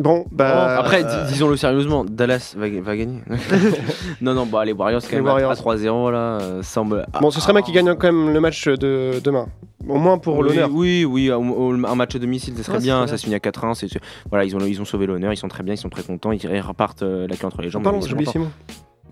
[0.00, 0.78] Bon, bah.
[0.78, 3.20] Après, euh, dis- disons-le sérieusement, Dallas va, va gagner.
[4.22, 5.50] non, non, bah les Warriors, quand Les même, à- Warriors.
[5.50, 7.06] à 3-0, là, euh, semble.
[7.20, 9.48] Bon, ce serait bien qui gagne quand même le match de demain.
[9.86, 10.70] Au moins pour oui, l'honneur.
[10.72, 13.06] Oui, oui, au- au- un match à domicile, ça serait Ouais, bien.
[13.06, 13.74] Ça se finit à 4-1.
[13.74, 13.88] c'est-
[14.30, 16.32] Voilà, ils ont, ils ont sauvé l'honneur, ils sont très bien, ils sont très contents.
[16.32, 17.82] Ils, ils repartent euh, la queue entre les jambes.
[17.84, 18.30] Pardon, ils sont contents.
[18.32, 18.50] Simon.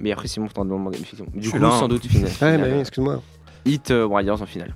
[0.00, 0.96] Mais après, Simon, t'en demander.
[0.98, 1.30] effectivement.
[1.34, 1.88] Du coup, sans hein.
[1.88, 2.24] doute finale.
[2.24, 2.60] Ouais, finale.
[2.62, 3.20] mais oui, excuse-moi.
[3.66, 4.74] Hit euh, Warriors en finale.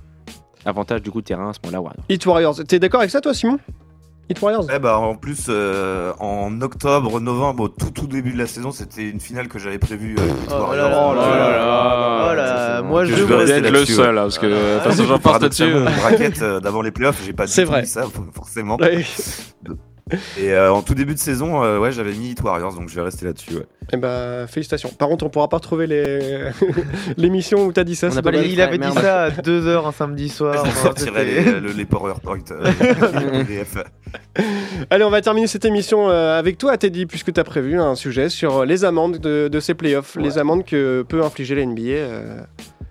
[0.65, 2.05] Avantage du coup de terrain à ce moment-là, Warriors.
[2.09, 2.55] Hit Warriors.
[2.67, 3.57] T'es d'accord avec ça, toi, Simon?
[4.29, 8.37] Hit Warriors Ouais, bah, en plus, euh, en octobre, novembre, au tout tout début de
[8.37, 10.15] la saison, c'était une finale que j'avais prévue.
[10.17, 10.89] avec les Oh Warriors.
[10.89, 12.29] là là, Oh là là.
[12.31, 14.53] Oh là, moi je je vais rester être le là-dessus, seul, là, parce que de
[14.53, 15.71] Euh, toute façon, j'en pense là-dessus.
[15.73, 17.81] paradoxalement, euh, d'avant les playoffs, j'ai pas C'est vrai.
[17.81, 18.03] dit ça,
[18.33, 18.77] forcément.
[18.77, 19.05] Ouais.
[20.37, 23.01] Et euh, en tout début de saison, euh, ouais, j'avais mis Warriors, donc je vais
[23.01, 23.55] rester là-dessus.
[23.55, 23.65] Ouais.
[23.93, 24.89] Eh bah, félicitations.
[24.89, 26.49] Par contre, on pourra pas retrouver les...
[27.17, 28.09] l'émission où t'as dit ça.
[28.17, 28.99] On pas les- Il avait dit Merde.
[28.99, 30.65] ça à 2h un samedi soir.
[30.65, 32.39] Je sortirai les, le- les PowerPoint.
[32.51, 33.63] euh, les.
[34.89, 37.95] Allez, on va terminer cette émission euh, avec toi, Teddy, puisque tu as prévu un
[37.95, 41.81] sujet sur les amendes de, de ces playoffs, les amendes que peut infliger la NBA.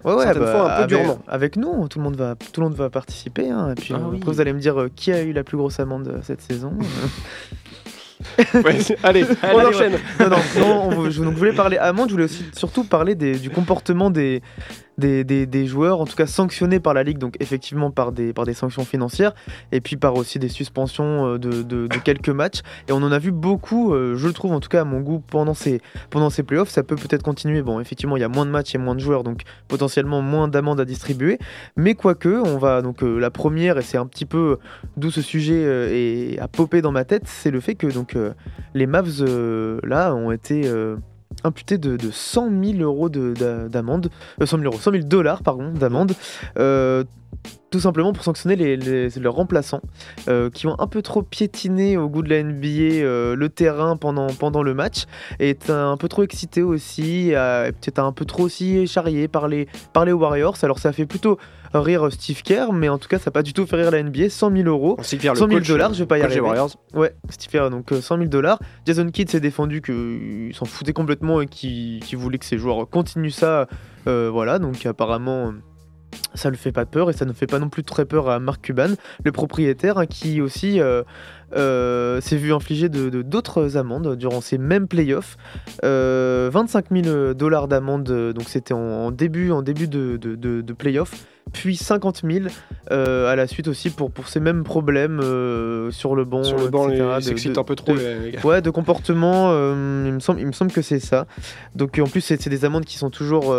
[0.04, 1.18] Ouais, ouais, Certaines bah, fois, un peu avec, durement.
[1.28, 3.50] avec nous, tout le monde va, tout le monde va participer.
[3.50, 4.18] hein, et puis Ah euh, oui.
[4.18, 6.40] après, vous allez me dire euh, qui a eu la plus grosse amende euh, cette
[6.42, 6.72] saison.
[8.54, 9.92] Ouais, allez, on Allez, enchaîne.
[10.20, 13.16] non, non, non, on- je, donc, je voulais parler amende, je voulais aussi surtout parler
[13.16, 14.42] des- du comportement des,
[15.02, 18.54] des, joueurs, en tout cas sanctionnés par la Ligue, donc effectivement par des, par des
[18.54, 19.34] sanctions financières,
[19.70, 22.60] et puis par aussi des suspensions euh, de, quelques matchs.
[22.88, 25.00] Et on en a vu beaucoup, euh, je le trouve en tout cas à mon
[25.00, 25.80] goût, pendant ces,
[26.10, 26.70] pendant ces playoffs.
[26.70, 27.62] Ça peut peut-être continuer.
[27.62, 30.48] Bon, effectivement, il y a moins de matchs et moins de joueurs, donc potentiellement moins
[30.48, 31.38] d'amendes à distribuer.
[31.76, 34.58] Mais quoique, on va donc euh, la première, et c'est un petit peu
[34.96, 38.16] d'où ce sujet est, a popé dans ma tête, c'est le fait que donc
[38.74, 39.24] les Mavs
[39.84, 40.68] là ont été
[41.44, 45.04] imputés de, de 100 000 euros de- d'a- d'amende, euh, 100 000 euros, 100 000
[45.04, 46.12] dollars pardon d'amende.
[46.58, 47.04] Euh,
[47.70, 49.80] tout simplement pour sanctionner les, les- leurs remplaçants
[50.28, 52.66] euh, qui ont un peu trop piétiné au goût de la NBA
[53.02, 55.04] euh, le terrain pendant, pendant le match
[55.40, 60.04] et un peu trop excités aussi, peut-être un peu trop aussi charriés par les, par
[60.04, 60.56] les Warriors.
[60.62, 61.38] Alors ça fait plutôt
[61.80, 64.02] rire Steve Kerr, mais en tout cas ça n'a pas du tout fait rire la
[64.02, 64.28] NBA.
[64.28, 64.96] 100 000 euros.
[64.98, 66.40] On sait que vers le 100 000 coach, dollars, je vais pas y arriver.
[66.40, 66.70] Warriors.
[66.94, 68.58] Ouais, Steve Kerr, donc euh, 100 000 dollars.
[68.86, 73.30] Jason Kidd s'est défendu qu'il s'en foutait complètement et qu'il voulait que ses joueurs continuent
[73.30, 73.66] ça.
[74.06, 75.48] Euh, voilà, donc apparemment.
[75.48, 75.52] euh,
[76.34, 78.38] ça ne fait pas peur et ça ne fait pas non plus très peur à
[78.38, 78.88] Mark Cuban,
[79.24, 81.02] le propriétaire, hein, qui aussi euh,
[81.56, 85.36] euh, s'est vu infliger de d'autres amendes durant ces mêmes playoffs.
[85.84, 90.34] Euh, 25 000 dollars d'amende, euh, donc c'était en, en début, en début de, de,
[90.34, 91.14] de, de playoffs,
[91.52, 92.46] puis 50 000
[92.90, 96.44] euh, à la suite aussi pour, pour ces mêmes problèmes euh, sur le banc.
[96.44, 96.88] Sur le banc,
[97.20, 98.40] s'excitent un peu trop, de- les- gars.
[98.44, 101.26] Ouais, de comportement, euh, il, me semble, il me semble que c'est ça.
[101.74, 103.54] Donc en plus, c'est des amendes qui sont toujours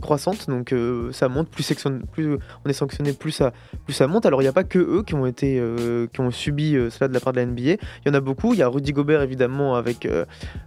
[0.00, 0.74] croissantes, donc
[1.12, 1.72] ça monte, plus,
[2.12, 3.52] plus on est sanctionné, plus ça,
[3.84, 4.26] plus ça monte.
[4.26, 5.62] Alors il n'y a pas que eux qui ont, été,
[6.12, 8.52] qui ont subi cela de la part de la NBA, il y en a beaucoup.
[8.52, 10.08] Il y a Rudy Gobert évidemment avec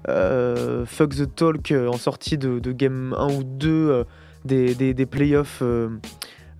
[0.07, 4.03] Fuck the Talk en sortie de, de game 1 ou 2 euh,
[4.45, 5.59] des, des, des playoffs.
[5.61, 5.89] euh,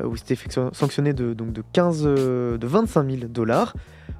[0.04, 0.38] où c'était
[0.72, 3.74] sanctionné de, donc de, 15, euh, de 25 000 dollars.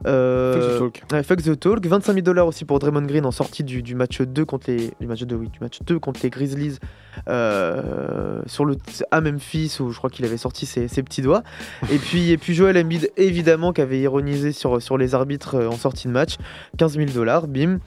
[0.06, 1.86] Euh, Fuck the ouais, fuck the talk.
[1.86, 4.92] 25 000 dollars aussi pour Draymond Green en sortie du, du match 2 contre les,
[5.00, 6.80] du match 2, oui, du match 2 contre les Grizzlies
[7.28, 8.76] euh, sur le,
[9.12, 11.44] à Memphis où je crois qu'il avait sorti ses, ses petits doigts.
[11.92, 15.68] et, puis, et puis Joel Embiid évidemment qui avait ironisé sur, sur les arbitres euh,
[15.70, 16.36] en sortie de match.
[16.78, 17.80] 15 000 dollars, bim.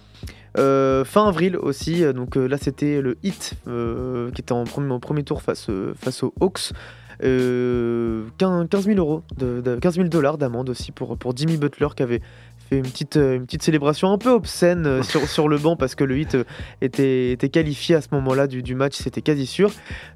[0.58, 4.64] Euh, fin avril aussi, euh, donc euh, là c'était le Hit euh, qui était en
[4.64, 6.72] premier, au premier tour face, euh, face aux Hawks.
[7.24, 11.56] Euh, 15 15 000 euros, de, de- 15 000 dollars d'amende aussi pour, pour Jimmy
[11.56, 12.20] Butler qui avait
[12.72, 15.76] fait une petite, euh, une petite célébration un peu obscène euh, sur, sur le banc
[15.76, 16.44] parce que le hit euh,
[16.80, 19.70] était, était qualifié à ce moment-là du, du match, c'était quasi sûr.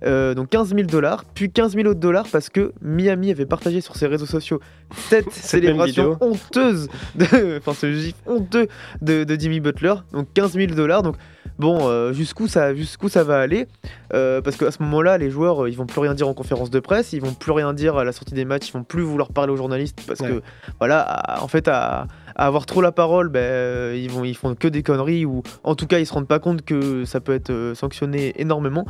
[0.05, 3.81] Euh, donc 15 000 dollars, puis 15 000 autres dollars parce que Miami avait partagé
[3.81, 4.61] sur ses réseaux sociaux
[5.09, 8.69] cette célébration honteuse, de, enfin ce gif honteux
[9.03, 11.03] de, de Jimmy Butler, donc 15 000 dollars.
[11.03, 11.17] Donc
[11.59, 13.67] bon, euh, jusqu'où ça, jusqu'où ça va aller
[14.15, 16.79] Euh, Parce qu'à ce moment-là, les joueurs, ils vont plus rien dire en conférence de
[16.81, 19.29] presse, ils vont plus rien dire à la sortie des matchs, ils vont plus vouloir
[19.33, 20.29] parler aux journalistes parce Ouais.
[20.29, 20.43] que
[20.79, 22.07] voilà, en fait, à,
[22.37, 25.43] à avoir trop la parole, ben, euh, ils vont, ils font que des conneries ou
[25.65, 28.85] en tout cas, ils se rendent pas compte que ça peut être euh, sanctionné énormément.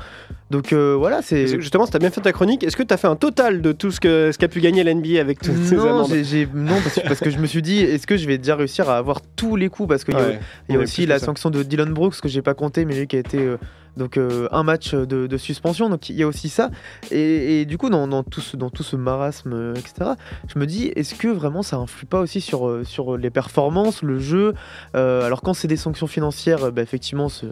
[0.51, 2.65] Donc euh, voilà, c'est Justement, tu as bien fait ta chronique.
[2.65, 5.41] Est-ce que tu as fait un total de tout ce qu'a pu gagner l'NBA avec
[5.41, 6.11] toutes ces amendes
[6.55, 8.89] non parce, que, parce que je me suis dit, est-ce que je vais déjà réussir
[8.91, 9.89] à avoir tous les coups?
[9.89, 11.27] Parce qu'il y a, y aussi la ça.
[11.27, 13.59] sanction de Dylan Brooks que j'ai pas compté, mais lui qui a été euh,
[13.97, 15.89] donc euh, un match de, suspension.
[15.91, 16.71] Donc il y a aussi ça.
[17.11, 20.13] Et, du coup, dans, tout ce, dans tout ce marasme, euh, etc.,
[20.49, 24.03] je me dis, est-ce que vraiment ça influe pas aussi sur, euh, sur les performances,
[24.03, 24.55] le jeu?
[24.95, 27.47] Alors quand c'est des sanctions financières, bah, effectivement, ce-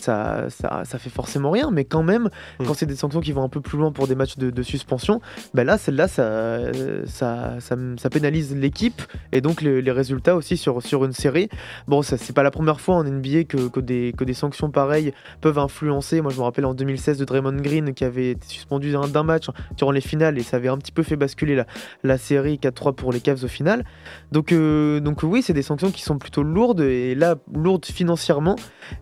[0.00, 2.28] ça, ça, ça fait forcément rien, mais quand même,
[2.58, 2.66] Mm.
[2.66, 4.62] quand c'est des sanctions qui vont un peu plus loin pour des matchs de, de
[4.62, 5.20] suspension,
[5.54, 6.58] bah là, celle-là, ça,
[7.06, 11.48] ça, ça, pénalise l'équipe et donc les, les résultats aussi sur, sur une série.
[11.88, 14.70] Bon, ça c'est pas la première fois en NBA que, que, des, que des sanctions
[14.70, 16.20] pareilles peuvent influencer.
[16.20, 19.22] Moi, je me rappelle en 2016 de Draymond Green qui avait été suspendu d'un d'un
[19.22, 21.66] match durant les finales et ça avait un petit peu fait basculer la,
[22.02, 23.84] la série 4-3 pour les Cavs au final.
[24.32, 28.56] Donc, euh, donc oui, c'est des sanctions qui sont plutôt lourdes et là lourdes financièrement.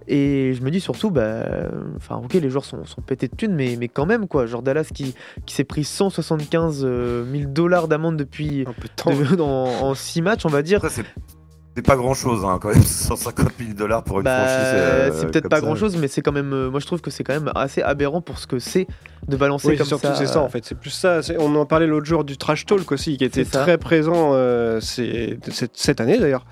[0.08, 1.44] Et je me dis surtout, bah,
[1.96, 4.46] enfin, ok, les joueurs sont, sont pétés de thunes, mais, mais quand même, quoi.
[4.46, 5.14] Genre Dallas qui,
[5.46, 9.10] qui s'est pris 175 000 dollars d'amende depuis Un peu de temps.
[9.30, 10.80] de- dans- en 6 matchs, on va dire.
[11.74, 14.72] C'est pas grand chose, hein, quand même, 150 000 dollars pour une Bah, franchise.
[14.74, 15.62] euh, c'est peut-être pas ça.
[15.62, 16.52] grand chose, mais c'est quand même.
[16.52, 18.86] euh, moi, je trouve que c'est quand même assez aberrant pour ce que c'est
[19.28, 20.14] de balancer Oui, comme surtout ça.
[20.16, 20.64] c'est ça en fait.
[20.64, 21.20] C'est plus ça.
[21.38, 25.70] On en parlait l'autre jour du trash talk aussi, qui était très présent euh, cette,
[25.72, 26.44] cette année d'ailleurs.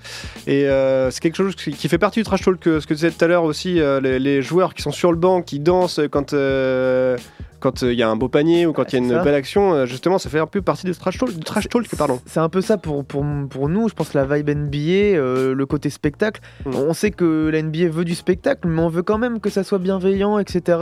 [0.47, 2.59] Et euh, c'est quelque chose qui, qui fait partie du trash talk.
[2.59, 4.91] que- Ce que tu disais tout à l'heure aussi, euh, les, les joueurs qui sont
[4.91, 7.17] sur le banc, qui dansent quand euh,
[7.61, 9.73] quand il y a un beau panier ou quand il y a une belle action.
[9.73, 11.33] euh, justement, ça fait un peu partie du trash talk.
[11.33, 12.19] Du trash talk pardon.
[12.25, 14.77] C'est un peu ça pour, pour, pour nous, je pense, la vibe NBA,
[15.17, 16.41] euh, le côté spectacle.
[16.65, 16.75] Mm.
[16.75, 19.63] On sait que la NBA veut du spectacle, mais on veut quand même que ça
[19.63, 20.79] soit bienveillant, etc.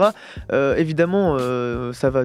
[0.52, 2.24] Euh, évidemment, euh, ça va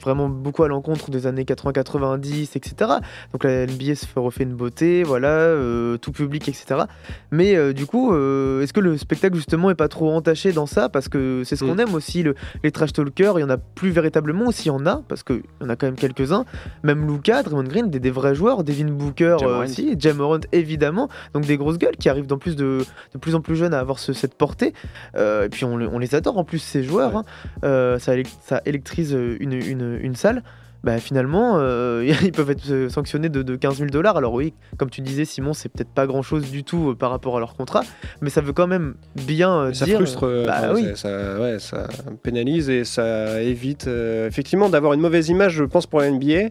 [0.00, 2.90] vraiment beaucoup à l'encontre des années 80-90, etc.
[3.32, 6.82] Donc la NBA se fait refait une beauté, voilà, euh, tout public, etc.
[7.30, 10.66] Mais euh, du coup, euh, est-ce que le spectacle justement est pas trop entaché dans
[10.66, 10.88] ça?
[10.88, 11.80] Parce que c'est ce qu'on Mm.
[11.80, 14.70] aime aussi, le- les trash talkers, il y en a plus véritablement, aussi il y
[14.70, 16.44] en a, parce qu'il y en a quand même quelques-uns.
[16.82, 19.64] Même Luca, Draymond Green, des, des vrais joueurs, Devin Booker Ja euh, Morant.
[19.64, 23.18] aussi, et Jam Morant évidemment, donc des grosses gueules qui arrivent en plus de, de
[23.18, 24.72] plus en plus jeunes à avoir ce- cette portée.
[25.16, 27.20] Et puis on, le- on les adore en plus ces joueurs, Ouais.
[27.62, 27.98] hein.
[27.98, 30.42] Ça, élec- ça électrise une, une- une salle.
[30.82, 34.16] bah, finalement, euh, ils peuvent être sanctionnés de, de 15 000 dollars.
[34.18, 37.36] Alors oui, comme tu disais, Simon, c'est peut-être pas grand-chose du tout euh, par rapport
[37.36, 37.82] à leur contrat,
[38.20, 39.96] mais ça veut quand même bien euh, Ça dire...
[39.96, 40.84] frustre, euh, Bah oui.
[40.94, 41.86] ça, ça- ouais, ça
[42.22, 46.50] pénalise et ça évite effectivement d'avoir une mauvaise image, je pense, pour la NBA.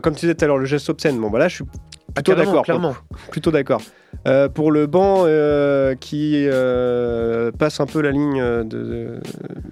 [0.00, 1.64] Comme tu disais tout à l'heure, le geste obscène, bon bah là je suis
[2.10, 3.04] Ah, plutôt carrément, d'accord.
[3.30, 3.82] Plutôt d'accord.
[4.26, 9.20] Euh, pour le banc euh, qui euh, passe un peu la ligne de, de-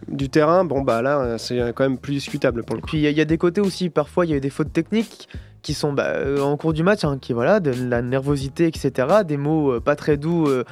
[0.09, 2.87] du terrain, bon bah là c'est quand même plus discutable pour le coup.
[2.89, 4.41] Puis il y, a- il y a des côtés aussi, parfois il y a eu
[4.41, 5.29] des fautes techniques
[5.67, 9.09] qui sont bah, euh, en cours du match, hein, qui voilà, de la nervosité, etc.,
[9.27, 10.63] des mots euh, pas très doux euh,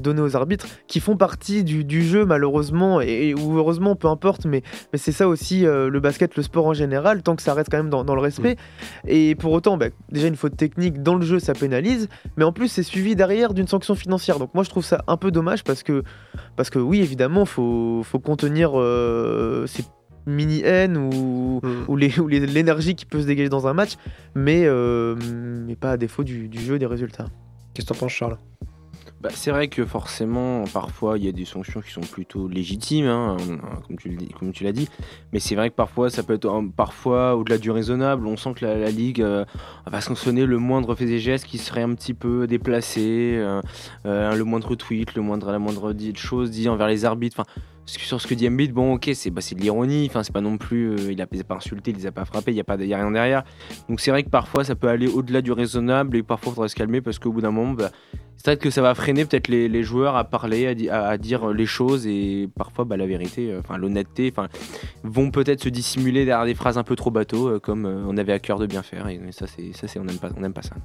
[0.00, 4.08] donnés aux arbitres, qui font partie du, du jeu malheureusement, et, et- ou heureusement, peu
[4.08, 7.52] importe, mais, mais c'est ça aussi le basket, le sport en général, tant que ça
[7.52, 8.56] reste quand même dans, dans le respect.
[9.06, 12.52] Et pour autant, bah, déjà une faute technique dans le jeu, ça pénalise, mais en
[12.52, 14.38] plus c'est suivi derrière d'une sanction financière.
[14.38, 16.02] Donc moi je trouve ça un peu dommage parce que,
[16.56, 19.84] parce que oui, évidemment, faut, faut contenir euh, ces
[20.28, 23.92] mini-haines ou, ou les- ou les- l'énergie qui peut se dégager dans un match,
[24.34, 25.16] mais, euh,
[25.66, 27.26] mais pas à défaut du, du jeu et des résultats.
[27.74, 28.38] Qu'est-ce que t'en penses, Charles?
[29.20, 33.06] Bah, c'est vrai que forcément, parfois, il y a des sanctions qui sont plutôt légitimes,
[33.06, 33.36] hein,
[33.86, 34.88] comme tu le dis- comme tu l'as dit.
[35.32, 38.28] Mais c'est vrai que parfois, ça peut être euh, parfois au-delà du raisonnable.
[38.28, 39.44] On sent que la, la ligue euh,
[39.86, 43.60] va sanctionner le moindre fait et geste qui serait un petit peu déplacé, euh,
[44.06, 47.40] euh, le moindre tweet, le moindre, la moindre chose dit envers les arbitres.
[47.40, 47.50] Enfin,
[47.88, 50.06] sur ce que dit Embiid, bon, ok, c'est bah, de l'ironie.
[50.10, 52.52] Enfin, c'est pas non plus, euh, il a pas insulté, il les a pas frappés,
[52.52, 53.44] il y a pas, y a rien derrière.
[53.88, 56.68] Donc c'est vrai que parfois, ça peut aller au-delà du raisonnable et parfois, il faudrait
[56.68, 57.90] se calmer parce qu'au bout d'un moment, bah,
[58.36, 61.16] c'est vrai que ça va freiner peut-être les, joueurs à parler, à, di- à- à
[61.18, 64.32] dire les choses et parfois bah, la vérité, euh, enfin l'honnêteté,
[65.02, 68.32] vont peut-être se dissimuler derrière des phrases un peu trop bateau, euh, comme on avait
[68.32, 69.08] à cœur de bien faire.
[69.08, 70.76] Et, ça, c'est ça, on n'aime pas, pas ça.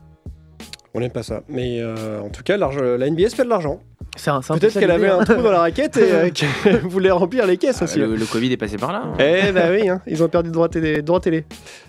[0.93, 1.43] On n'aime pas ça.
[1.49, 3.81] Mais en tout cas, la NBA fait de l'argent.
[4.15, 5.25] C'est un, c'est un peu Peut-être qu'elle avait l'idée, un hein.
[5.25, 6.29] trou dans la raquette et euh,
[6.63, 7.97] qu'elle voulait remplir les caisses aussi.
[7.99, 9.03] le, le Covid est passé par là.
[9.05, 9.13] hein.
[9.19, 11.01] Eh bah oui, hein, ils ont perdu de droit télé.
[11.01, 11.45] Droit télé.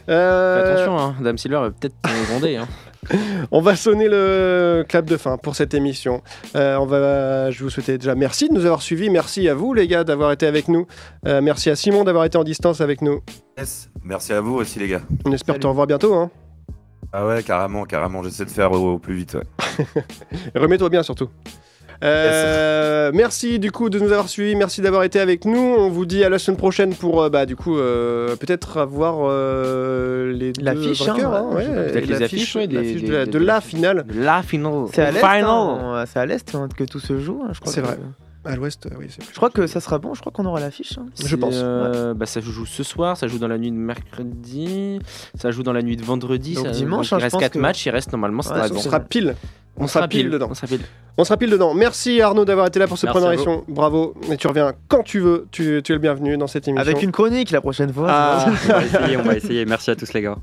[0.09, 1.95] Euh, attention, hein, Dame Silver va peut-être
[2.31, 2.57] gronder.
[2.57, 2.67] Hein.
[3.53, 6.23] On va sonner le clap de fin pour cette émission.
[6.57, 9.11] Euh, on va, je vous souhaite déjà merci de nous avoir suivis.
[9.11, 10.87] Merci à vous les gars d'avoir été avec nous.
[11.27, 13.21] Euh, merci à Simon d'avoir été en distance avec nous.
[13.59, 13.91] Yes.
[14.03, 15.03] Merci à vous aussi, les gars.
[15.27, 16.15] On espère te revoir bientôt.
[16.15, 16.31] Hein.
[17.13, 18.23] Ah ouais, carrément, carrément.
[18.23, 19.35] J'essaie de faire au, au plus vite.
[19.35, 20.03] ouais.
[20.55, 21.29] Remets-toi bien surtout.
[22.03, 25.59] Euh, merci du coup de nous avoir suivis, merci d'avoir été avec nous.
[25.59, 29.17] On vous dit à la semaine prochaine pour euh, bah, du coup euh, peut-être avoir
[29.23, 33.01] euh, les deux L'affiche, hein, vainqueurs, hein, ouais, ouais, peut-être les affiches, ouais, des- l'affiche
[33.03, 34.05] des- de, la, des- de la finale.
[34.15, 34.73] La finale.
[34.93, 35.45] C'est à l'est, Final.
[35.45, 37.43] hein, c'est à l'est hein, que tout se joue.
[37.45, 37.99] hein, je crois C'est que- vrai.
[38.47, 39.27] À l'ouest, oui, plus.
[39.31, 40.13] Je crois que ça sera bon.
[40.13, 40.99] Je crois qu'on aura l'affiche.
[40.99, 41.07] hein.
[41.25, 41.55] Je pense.
[41.57, 44.99] Euh, bah, ça joue ce soir, ça joue dans la nuit de mercredi,
[45.35, 46.53] ça joue dans la nuit de vendredi.
[46.53, 48.79] Donc ça- dimanche, il hein, reste pense 4 que- matchs, il reste normalement ça Ouais,
[48.79, 49.35] sera pile.
[49.77, 50.49] On, sera pile dedans.
[50.51, 50.81] On sera pile.
[51.17, 51.75] On sera pile dedans.
[51.75, 53.65] Merci Arnaud d'avoir été là pour cette Merci première émission.
[53.69, 54.15] Bravo.
[54.31, 55.47] Et tu reviens quand tu veux.
[55.51, 56.81] Tu, tu es le bienvenu dans cette émission.
[56.81, 58.07] Avec une chronique la prochaine fois.
[58.09, 58.47] Ah.
[58.69, 59.65] On va essayer, on va essayer.
[59.65, 60.37] Merci à tous les gars.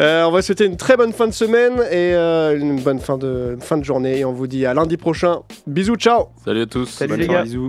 [0.00, 3.16] Euh, on va souhaiter une très bonne fin de semaine et euh, une bonne fin
[3.16, 4.18] de, fin de journée.
[4.18, 5.40] Et on vous dit à lundi prochain.
[5.66, 6.86] Bisous, ciao Salut à tous.
[6.86, 7.44] Salut Bonne les soirée, gars.
[7.44, 7.68] bisous.